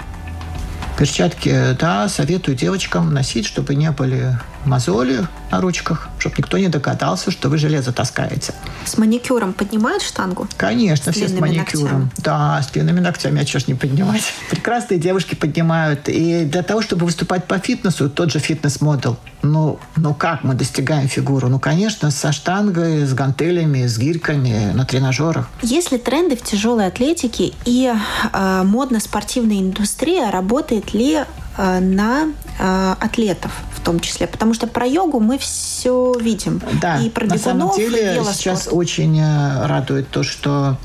Перчатки, 0.98 1.76
да, 1.80 2.10
советую 2.10 2.58
девочкам 2.58 3.14
носить, 3.14 3.46
чтобы 3.46 3.76
не 3.76 3.92
были 3.92 4.36
мозоли 4.66 5.28
на 5.52 5.62
ручках, 5.62 6.10
чтобы 6.20 6.36
никто 6.40 6.58
не 6.58 6.68
догадался, 6.68 7.32
что 7.32 7.50
вы 7.50 7.58
железо 7.58 7.92
таскаете. 7.92 8.54
С 8.86 8.98
маникюром 8.98 9.54
поднимают 9.54 10.04
штангу? 10.04 10.48
Конечно, 10.58 11.12
с 11.12 11.16
все 11.16 11.28
с 11.28 11.40
маникюром. 11.40 12.02
Ногтями. 12.02 12.10
Да, 12.18 12.62
с 12.62 12.68
длинными 12.72 13.00
ногтями, 13.00 13.42
а 13.42 13.48
что 13.48 13.60
ж 13.60 13.68
не 13.68 13.76
поднимать? 13.76 14.24
Прекрасные 14.50 15.00
девушки 15.00 15.36
поднимают. 15.36 16.10
И 16.10 16.46
для 16.46 16.64
того, 16.64 16.82
чтобы 16.82 17.06
выступать 17.06 17.46
по 17.46 17.58
фитнесу, 17.60 18.10
тот 18.10 18.32
же 18.32 18.40
фитнес-модел, 18.40 19.18
ну, 19.42 19.80
ну 19.96 20.14
как 20.14 20.44
мы 20.44 20.54
достигаем 20.54 21.08
фигуру? 21.08 21.48
Ну, 21.48 21.60
конечно, 21.60 22.12
со 22.12 22.32
штангой, 22.32 23.06
с 23.06 23.14
гантелями, 23.14 23.86
с 23.86 23.98
гирьками 23.98 24.72
на 24.74 24.86
тренажерах. 24.86 25.50
Есть 25.62 25.92
ли 25.92 25.98
тренды 25.98 26.36
в 26.36 26.42
тяжелой 26.42 26.88
атлетике 26.88 27.54
и 27.66 27.94
э, 28.34 28.64
модно-спортивная 28.64 29.60
индустрия 29.60 30.32
работает 30.32 30.94
ли 30.94 31.24
э, 31.58 31.80
на 31.80 32.28
э, 32.60 32.96
атлетов 33.00 33.52
том 33.88 34.02
числе, 34.02 34.28
потому 34.28 34.54
что 34.54 34.68
про 34.68 34.86
йогу 34.86 35.22
мы 35.22 35.38
все 35.38 36.14
видим. 36.20 36.62
Да, 36.82 37.00
и 37.00 37.10
про 37.10 37.26
на 37.26 37.38
самом 37.38 37.74
деле 37.74 38.22
сейчас 38.34 38.68
очень 38.70 39.18
э, 39.18 39.66
радует 39.66 40.10
то, 40.10 40.24
что 40.24 40.76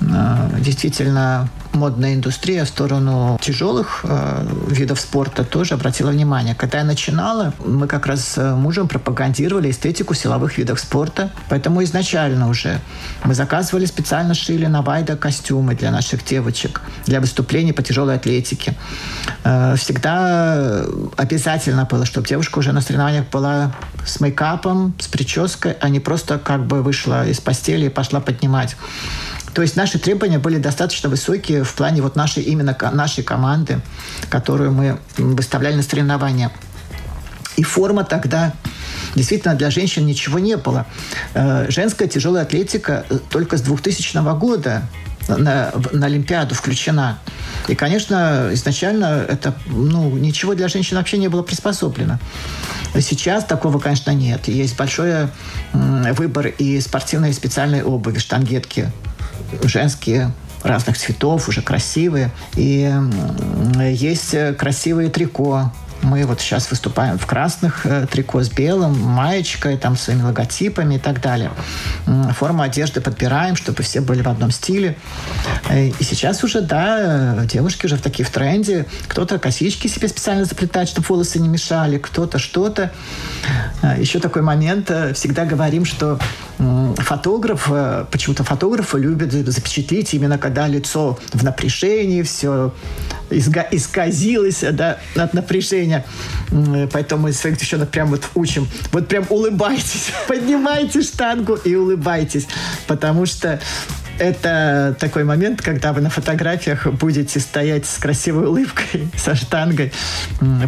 э, 0.00 0.06
действительно 0.58 1.50
модная 1.72 2.14
индустрия 2.14 2.64
в 2.64 2.68
сторону 2.68 3.38
тяжелых 3.40 4.00
э, 4.04 4.46
видов 4.68 5.00
спорта 5.00 5.44
тоже 5.44 5.74
обратила 5.74 6.10
внимание. 6.10 6.54
Когда 6.54 6.78
я 6.78 6.84
начинала, 6.84 7.52
мы 7.64 7.86
как 7.86 8.06
раз 8.06 8.24
с 8.24 8.54
мужем 8.54 8.88
пропагандировали 8.88 9.70
эстетику 9.70 10.14
силовых 10.14 10.58
видов 10.58 10.80
спорта. 10.80 11.30
Поэтому 11.48 11.82
изначально 11.84 12.48
уже 12.48 12.80
мы 13.24 13.34
заказывали 13.34 13.86
специально 13.86 14.34
шили 14.34 14.66
на 14.66 14.82
Вайда 14.82 15.16
костюмы 15.16 15.74
для 15.74 15.90
наших 15.90 16.24
девочек, 16.24 16.80
для 17.06 17.20
выступлений 17.20 17.72
по 17.72 17.82
тяжелой 17.82 18.16
атлетике. 18.16 18.74
Э, 19.44 19.74
всегда 19.76 20.84
обязательно 21.16 21.84
было, 21.84 22.04
чтобы 22.04 22.26
девушка 22.26 22.58
уже 22.58 22.72
на 22.72 22.80
соревнованиях 22.80 23.26
была 23.30 23.72
с 24.06 24.20
мейкапом, 24.20 24.94
с 24.98 25.06
прической, 25.06 25.72
а 25.80 25.88
не 25.88 26.00
просто 26.00 26.38
как 26.38 26.66
бы 26.66 26.82
вышла 26.82 27.26
из 27.26 27.40
постели 27.40 27.86
и 27.86 27.90
пошла 27.90 28.20
поднимать. 28.20 28.76
То 29.54 29.62
есть 29.62 29.76
наши 29.76 29.98
требования 29.98 30.38
были 30.38 30.58
достаточно 30.58 31.08
высокие 31.08 31.64
в 31.64 31.74
плане 31.74 32.02
вот 32.02 32.16
нашей 32.16 32.42
именно 32.42 32.76
нашей 32.92 33.24
команды, 33.24 33.80
которую 34.28 34.72
мы 34.72 34.98
выставляли 35.16 35.76
на 35.76 35.82
соревнования. 35.82 36.50
И 37.56 37.62
форма 37.62 38.04
тогда 38.04 38.54
действительно 39.14 39.54
для 39.54 39.70
женщин 39.70 40.06
ничего 40.06 40.38
не 40.38 40.56
было. 40.56 40.86
Э, 41.34 41.66
женская 41.68 42.08
тяжелая 42.08 42.44
атлетика 42.44 43.04
э, 43.10 43.18
только 43.28 43.56
с 43.56 43.62
2000 43.62 44.38
года 44.38 44.82
на, 45.28 45.72
на 45.92 46.06
Олимпиаду 46.06 46.54
включена. 46.54 47.18
И, 47.68 47.74
конечно, 47.74 48.48
изначально 48.52 49.26
это, 49.28 49.54
ну, 49.66 50.10
ничего 50.16 50.54
для 50.54 50.68
женщин 50.68 50.96
вообще 50.96 51.18
не 51.18 51.28
было 51.28 51.42
приспособлено. 51.42 52.18
Сейчас 52.94 53.44
такого, 53.44 53.78
конечно, 53.78 54.12
нет. 54.12 54.48
Есть 54.48 54.76
большой 54.76 55.28
выбор 55.72 56.46
и 56.46 56.80
спортивной, 56.80 57.30
и 57.30 57.32
специальной 57.32 57.82
обуви, 57.82 58.18
штангетки 58.18 58.90
женские 59.62 60.32
разных 60.62 60.98
цветов, 60.98 61.48
уже 61.48 61.62
красивые. 61.62 62.30
И 62.56 62.92
есть 63.78 64.34
красивые 64.56 65.08
трико 65.08 65.72
мы 66.02 66.24
вот 66.24 66.40
сейчас 66.40 66.70
выступаем 66.70 67.18
в 67.18 67.26
красных 67.26 67.84
э, 67.86 68.06
трико 68.10 68.42
с 68.42 68.48
белым, 68.48 68.98
маечкой, 68.98 69.76
там, 69.76 69.96
своими 69.96 70.22
логотипами 70.22 70.94
и 70.94 70.98
так 70.98 71.20
далее. 71.20 71.50
Форму 72.36 72.62
одежды 72.62 73.00
подбираем, 73.00 73.56
чтобы 73.56 73.82
все 73.82 74.00
были 74.00 74.22
в 74.22 74.28
одном 74.28 74.50
стиле. 74.50 74.96
Э, 75.68 75.88
и 75.88 76.04
сейчас 76.04 76.42
уже, 76.44 76.60
да, 76.60 77.44
девушки 77.44 77.86
уже 77.86 77.96
в 77.96 78.02
такие 78.02 78.24
в 78.24 78.30
тренде. 78.30 78.86
Кто-то 79.08 79.38
косички 79.38 79.88
себе 79.88 80.08
специально 80.08 80.44
заплетает, 80.44 80.88
чтобы 80.88 81.06
волосы 81.08 81.38
не 81.38 81.48
мешали, 81.48 81.98
кто-то 81.98 82.38
что-то. 82.38 82.90
Э, 83.82 83.96
еще 83.98 84.20
такой 84.20 84.42
момент. 84.42 84.90
Всегда 85.14 85.44
говорим, 85.44 85.84
что 85.84 86.18
фотограф, 86.96 87.70
почему-то 88.10 88.44
фотографы 88.44 88.98
любят 88.98 89.32
запечатлить 89.32 90.12
именно 90.12 90.36
когда 90.36 90.68
лицо 90.68 91.18
в 91.32 91.42
напряжении, 91.42 92.22
все 92.22 92.72
исказилось 93.30 94.64
да, 94.72 94.98
от 95.16 95.34
напряжения. 95.34 96.04
Поэтому 96.92 97.24
мы 97.24 97.32
своих 97.32 97.58
девчонок 97.58 97.90
прям 97.90 98.08
вот 98.08 98.28
учим. 98.34 98.68
Вот 98.92 99.08
прям 99.08 99.24
улыбайтесь, 99.28 100.10
поднимайте 100.28 101.02
штангу 101.02 101.54
и 101.54 101.74
улыбайтесь. 101.74 102.46
Потому 102.86 103.26
что 103.26 103.60
это 104.20 104.94
такой 105.00 105.24
момент, 105.24 105.62
когда 105.62 105.94
вы 105.94 106.02
на 106.02 106.10
фотографиях 106.10 106.86
будете 106.86 107.40
стоять 107.40 107.86
с 107.86 107.96
красивой 107.96 108.46
улыбкой, 108.46 109.08
со 109.16 109.34
штангой, 109.34 109.92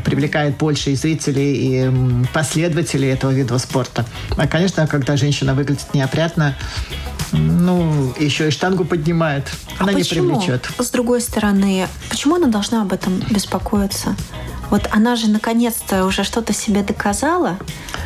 привлекает 0.04 0.56
больше 0.56 0.90
и 0.90 0.96
зрителей, 0.96 1.52
и 1.54 1.90
последователей 2.32 3.10
этого 3.10 3.30
вида 3.30 3.58
спорта. 3.58 4.06
А, 4.36 4.48
конечно, 4.48 4.86
когда 4.86 5.16
женщина 5.16 5.54
выглядит 5.54 5.92
неопрятно, 5.92 6.56
ну, 7.32 8.14
еще 8.18 8.48
и 8.48 8.50
штангу 8.50 8.84
поднимает. 8.84 9.50
она 9.78 9.90
а 9.90 9.94
не 9.94 10.02
почему? 10.02 10.34
привлечет. 10.34 10.68
С 10.78 10.90
другой 10.90 11.20
стороны, 11.20 11.88
почему 12.08 12.36
она 12.36 12.46
должна 12.48 12.82
об 12.82 12.92
этом 12.92 13.20
беспокоиться? 13.30 14.14
Вот 14.70 14.88
она 14.90 15.16
же 15.16 15.28
наконец-то 15.28 16.06
уже 16.06 16.24
что-то 16.24 16.54
себе 16.54 16.82
доказала. 16.82 17.58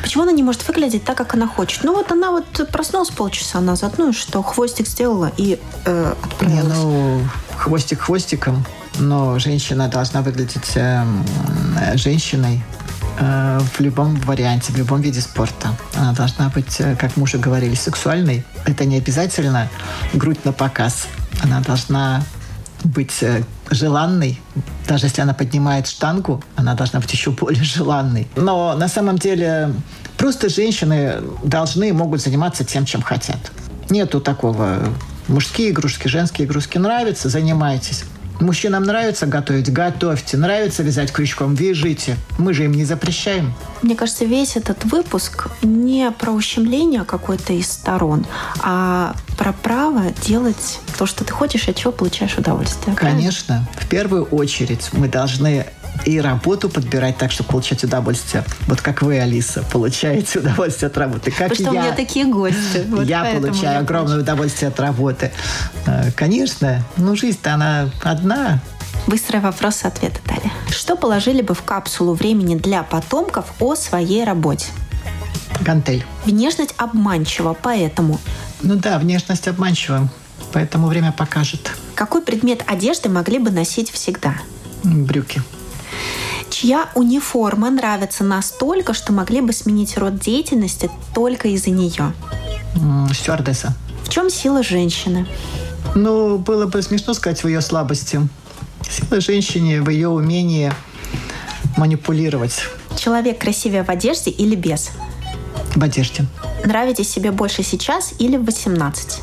Почему 0.03 0.25
она 0.25 0.33
не 0.33 0.43
может 0.43 0.67
выглядеть 0.67 1.05
так, 1.05 1.17
как 1.17 1.35
она 1.35 1.47
хочет? 1.47 1.85
Ну 1.85 1.95
вот 1.95 2.11
она 2.11 2.33
вот 2.33 2.45
проснулась 2.73 3.11
полчаса 3.11 3.61
назад, 3.61 3.95
ну 3.99 4.11
и 4.11 4.13
что, 4.13 4.43
хвостик 4.43 4.89
сделала 4.89 5.31
и 5.37 5.61
э, 5.85 6.15
Не, 6.41 6.59
отправилась. 6.59 6.79
ну, 6.79 7.21
хвостик 7.57 8.01
хвостиком, 8.01 8.65
но 8.99 9.39
женщина 9.39 9.89
должна 9.89 10.23
выглядеть 10.23 10.73
э, 10.75 11.05
женщиной 11.95 12.63
в 13.19 13.81
любом 13.81 14.17
варианте, 14.17 14.73
в 14.73 14.77
любом 14.77 15.01
виде 15.01 15.21
спорта. 15.21 15.69
Она 15.95 16.13
должна 16.13 16.49
быть, 16.49 16.81
э, 16.81 16.97
как 16.97 17.17
мы 17.17 17.25
уже 17.25 17.39
говорили, 17.39 17.75
сексуальной. 17.75 18.45
Это 18.65 18.85
не 18.85 18.97
обязательно 18.97 19.69
грудь 20.13 20.45
на 20.45 20.53
показ. 20.53 21.07
Она 21.43 21.61
должна 21.61 22.23
быть 22.85 23.23
э, 23.23 23.43
желанной. 23.71 24.41
Даже 24.87 25.07
если 25.07 25.23
она 25.23 25.35
поднимает 25.35 25.87
штангу, 25.87 26.43
она 26.57 26.75
должна 26.75 27.01
быть 27.01 27.13
еще 27.13 27.31
более 27.31 27.65
желанной. 27.65 28.29
Но 28.37 28.75
на 28.75 28.89
самом 28.89 29.19
деле 29.19 29.73
просто 30.17 30.49
женщины 30.49 31.17
должны, 31.43 31.93
могут 31.93 32.21
заниматься 32.21 32.65
тем, 32.65 32.85
чем 32.85 33.03
хотят. 33.03 33.51
Нету 33.91 34.21
такого 34.21 34.81
мужские 35.29 35.71
игрушки, 35.71 36.09
женские 36.09 36.47
игрушки. 36.47 36.79
Нравится, 36.79 37.29
занимайтесь. 37.29 38.05
Мужчинам 38.41 38.85
нравится 38.85 39.27
готовить, 39.27 39.73
готовьте. 39.73 40.37
Нравится 40.37 40.83
вязать 40.83 41.13
крючком, 41.13 41.55
вяжите. 41.55 42.17
Мы 42.39 42.53
же 42.53 42.65
им 42.65 42.73
не 42.73 42.85
запрещаем. 42.85 43.55
Мне 43.83 43.95
кажется, 43.97 44.25
весь 44.25 44.57
этот 44.57 44.85
выпуск 44.85 45.49
не 45.63 46.11
про 46.11 46.33
ущемление 46.33 47.05
какой-то 47.05 47.53
из 47.53 47.71
сторон, 47.71 48.27
а 48.63 49.15
про 49.39 49.53
право 49.53 50.05
делать 50.23 50.81
то, 50.99 51.07
что 51.07 51.25
ты 51.25 51.33
хочешь, 51.33 51.69
от 51.69 51.77
чего 51.77 51.93
получаешь 51.93 52.37
удовольствие. 52.39 52.95
правильно? 52.97 53.21
Конечно, 53.21 53.69
в 53.79 53.89
первую 53.89 54.25
очередь 54.25 54.89
мы 54.93 55.09
должны 55.09 55.67
и 56.05 56.21
работу 56.21 56.69
подбирать 56.69 57.17
так, 57.17 57.33
чтобы 57.33 57.51
получать 57.51 57.83
удовольствие. 57.85 58.45
Вот 58.67 58.81
как 58.81 59.03
вы, 59.03 59.19
Алиса, 59.19 59.63
получаете 59.73 60.39
удовольствие 60.41 60.89
от 60.89 60.97
работы. 60.99 61.31
Как 61.31 61.49
Потому 61.51 61.55
что 61.55 61.71
у 61.71 61.75
я. 61.75 61.83
меня 61.83 61.93
такие 61.97 62.27
гости. 62.27 62.85
Вот 62.89 63.07
я 63.07 63.25
получаю 63.25 63.73
я 63.75 63.79
огромное 63.79 64.19
удовольствие 64.21 64.69
от 64.69 64.79
работы. 64.81 65.33
Э, 65.87 66.11
Конечно, 66.13 66.83
ну 66.97 67.17
жизнь-то 67.17 67.55
она 67.55 67.91
одна. 68.03 68.61
Быстрый 69.07 69.41
вопрос-ответ, 69.41 70.21
Далее. 70.27 70.51
Что 70.71 70.97
положили 70.97 71.43
бы 71.43 71.55
в 71.55 71.63
капсулу 71.63 72.15
времени 72.15 72.57
для 72.57 72.83
потомков 72.83 73.47
о 73.61 73.75
своей 73.77 74.25
работе? 74.25 74.67
Гантель. 75.61 76.05
Внешность 76.25 76.75
обманчива, 76.77 77.57
поэтому 77.61 78.19
Ну 78.63 78.75
да, 78.77 78.99
внешность 78.99 79.49
обманчива, 79.49 80.09
поэтому 80.53 80.87
время 80.89 81.13
покажет. 81.13 81.71
какой 81.95 82.23
предмет 82.23 82.63
одежды 82.67 83.09
могли 83.09 83.39
бы 83.39 83.51
носить 83.51 83.91
всегда? 83.91 84.35
Брюки. 84.83 85.41
Чья 86.59 86.89
униформа 86.95 87.69
нравится 87.69 88.25
настолько, 88.25 88.95
что 88.95 89.13
могли 89.13 89.43
бы 89.43 89.53
сменить 89.53 89.99
род 89.99 90.19
деятельности 90.19 90.91
только 91.15 91.49
из-за 91.49 91.69
нее? 91.69 92.15
Стюардесса. 93.13 93.75
В 94.05 94.09
чем 94.09 94.31
сила 94.31 94.63
женщины? 94.63 95.27
Ну, 95.95 96.39
было 96.39 96.65
бы 96.65 96.81
смешно 96.81 97.13
сказать 97.13 97.45
в 97.45 97.47
ее 97.47 97.61
слабости. 97.61 98.27
Сила 98.89 99.21
женщине 99.21 99.83
в 99.83 99.91
ее 99.91 100.09
умении 100.09 100.73
манипулировать 101.77 102.63
Человек 102.99 103.39
красивее 103.39 103.83
в 103.83 103.91
одежде 103.91 104.31
или 104.31 104.55
без? 104.55 104.89
в 105.75 105.83
одежде. 105.85 106.25
Нравитесь 106.65 107.11
себе 107.11 107.33
больше 107.33 107.63
сейчас 107.65 108.15
или 108.19 108.39
в 108.39 108.47
18? 108.47 109.21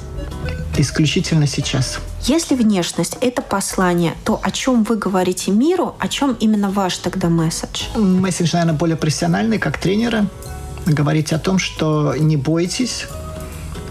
Исключительно 0.75 1.45
сейчас. 1.45 1.99
Если 2.21 2.55
внешность– 2.55 3.17
это 3.21 3.41
послание, 3.41 4.15
то 4.25 4.39
о 4.41 4.49
чем 4.49 4.83
вы 4.83 4.95
говорите 4.95 5.51
миру, 5.51 5.95
о 5.99 6.07
чем 6.07 6.33
именно 6.39 6.71
ваш 6.71 6.97
тогда 6.97 7.29
месседж? 7.29 7.83
Месседж, 7.95 8.51
наверное, 8.53 8.73
более 8.73 8.97
профессиональный, 8.97 9.59
как 9.59 9.77
тренера. 9.77 10.25
Говорить 10.85 11.31
о 11.31 11.39
том, 11.39 11.59
что 11.59 12.15
не 12.17 12.37
бойтесь. 12.37 13.05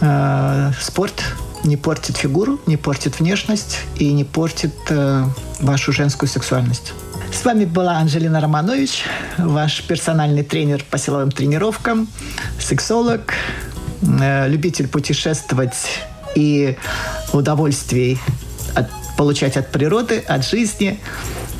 Э, 0.00 0.72
спорт 0.80 1.22
не 1.62 1.76
портит 1.76 2.16
фигуру, 2.16 2.58
не 2.66 2.76
портит 2.76 3.20
внешность 3.20 3.78
и 3.96 4.12
не 4.12 4.24
портит 4.24 4.74
э, 4.88 5.24
вашу 5.60 5.92
женскую 5.92 6.28
сексуальность. 6.28 6.92
С 7.32 7.44
вами 7.44 7.64
была 7.64 7.98
Анжелина 7.98 8.40
Романович, 8.40 9.04
ваш 9.38 9.82
персональный 9.84 10.42
тренер 10.42 10.84
по 10.90 10.98
силовым 10.98 11.30
тренировкам, 11.30 12.08
сексолог, 12.58 13.34
э, 14.02 14.48
любитель 14.48 14.88
путешествовать 14.88 16.02
и 16.34 16.76
удовольствий 17.32 18.18
от- 18.74 18.90
получать 19.16 19.56
от 19.56 19.70
природы, 19.70 20.18
от 20.26 20.44
жизни. 20.44 20.98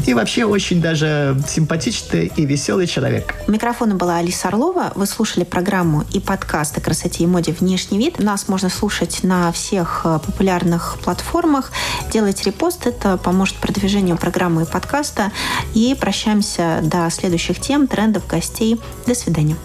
И 0.05 0.15
вообще 0.15 0.45
очень 0.45 0.83
даже 0.83 1.41
симпатичный 1.47 2.33
и 2.35 2.45
веселый 2.45 2.89
человек. 2.89 3.37
У 3.47 3.53
микрофона 3.53 3.95
была 3.95 4.17
Алиса 4.17 4.49
Орлова. 4.49 4.91
Вы 4.97 5.07
слушали 5.07 5.45
программу 5.45 6.05
и 6.13 6.19
подкаст 6.19 6.77
о 6.77 6.81
красоте 6.81 7.23
и 7.23 7.27
моде 7.29 7.53
«Внешний 7.53 7.99
вид». 7.99 8.19
Нас 8.19 8.49
можно 8.49 8.69
слушать 8.69 9.23
на 9.23 9.53
всех 9.53 10.01
э, 10.05 10.19
популярных 10.27 10.99
платформах. 11.05 11.71
Делайте 12.11 12.43
репост, 12.45 12.87
это 12.89 13.17
поможет 13.17 13.57
продвижению 13.59 14.17
программы 14.17 14.63
и 14.63 14.67
подкаста. 14.67 15.31
И 15.73 15.97
прощаемся 16.01 16.81
до 16.83 17.09
следующих 17.11 17.61
тем, 17.61 17.87
трендов, 17.87 18.27
гостей. 18.27 18.81
До 19.07 19.15
свидания. 19.15 19.57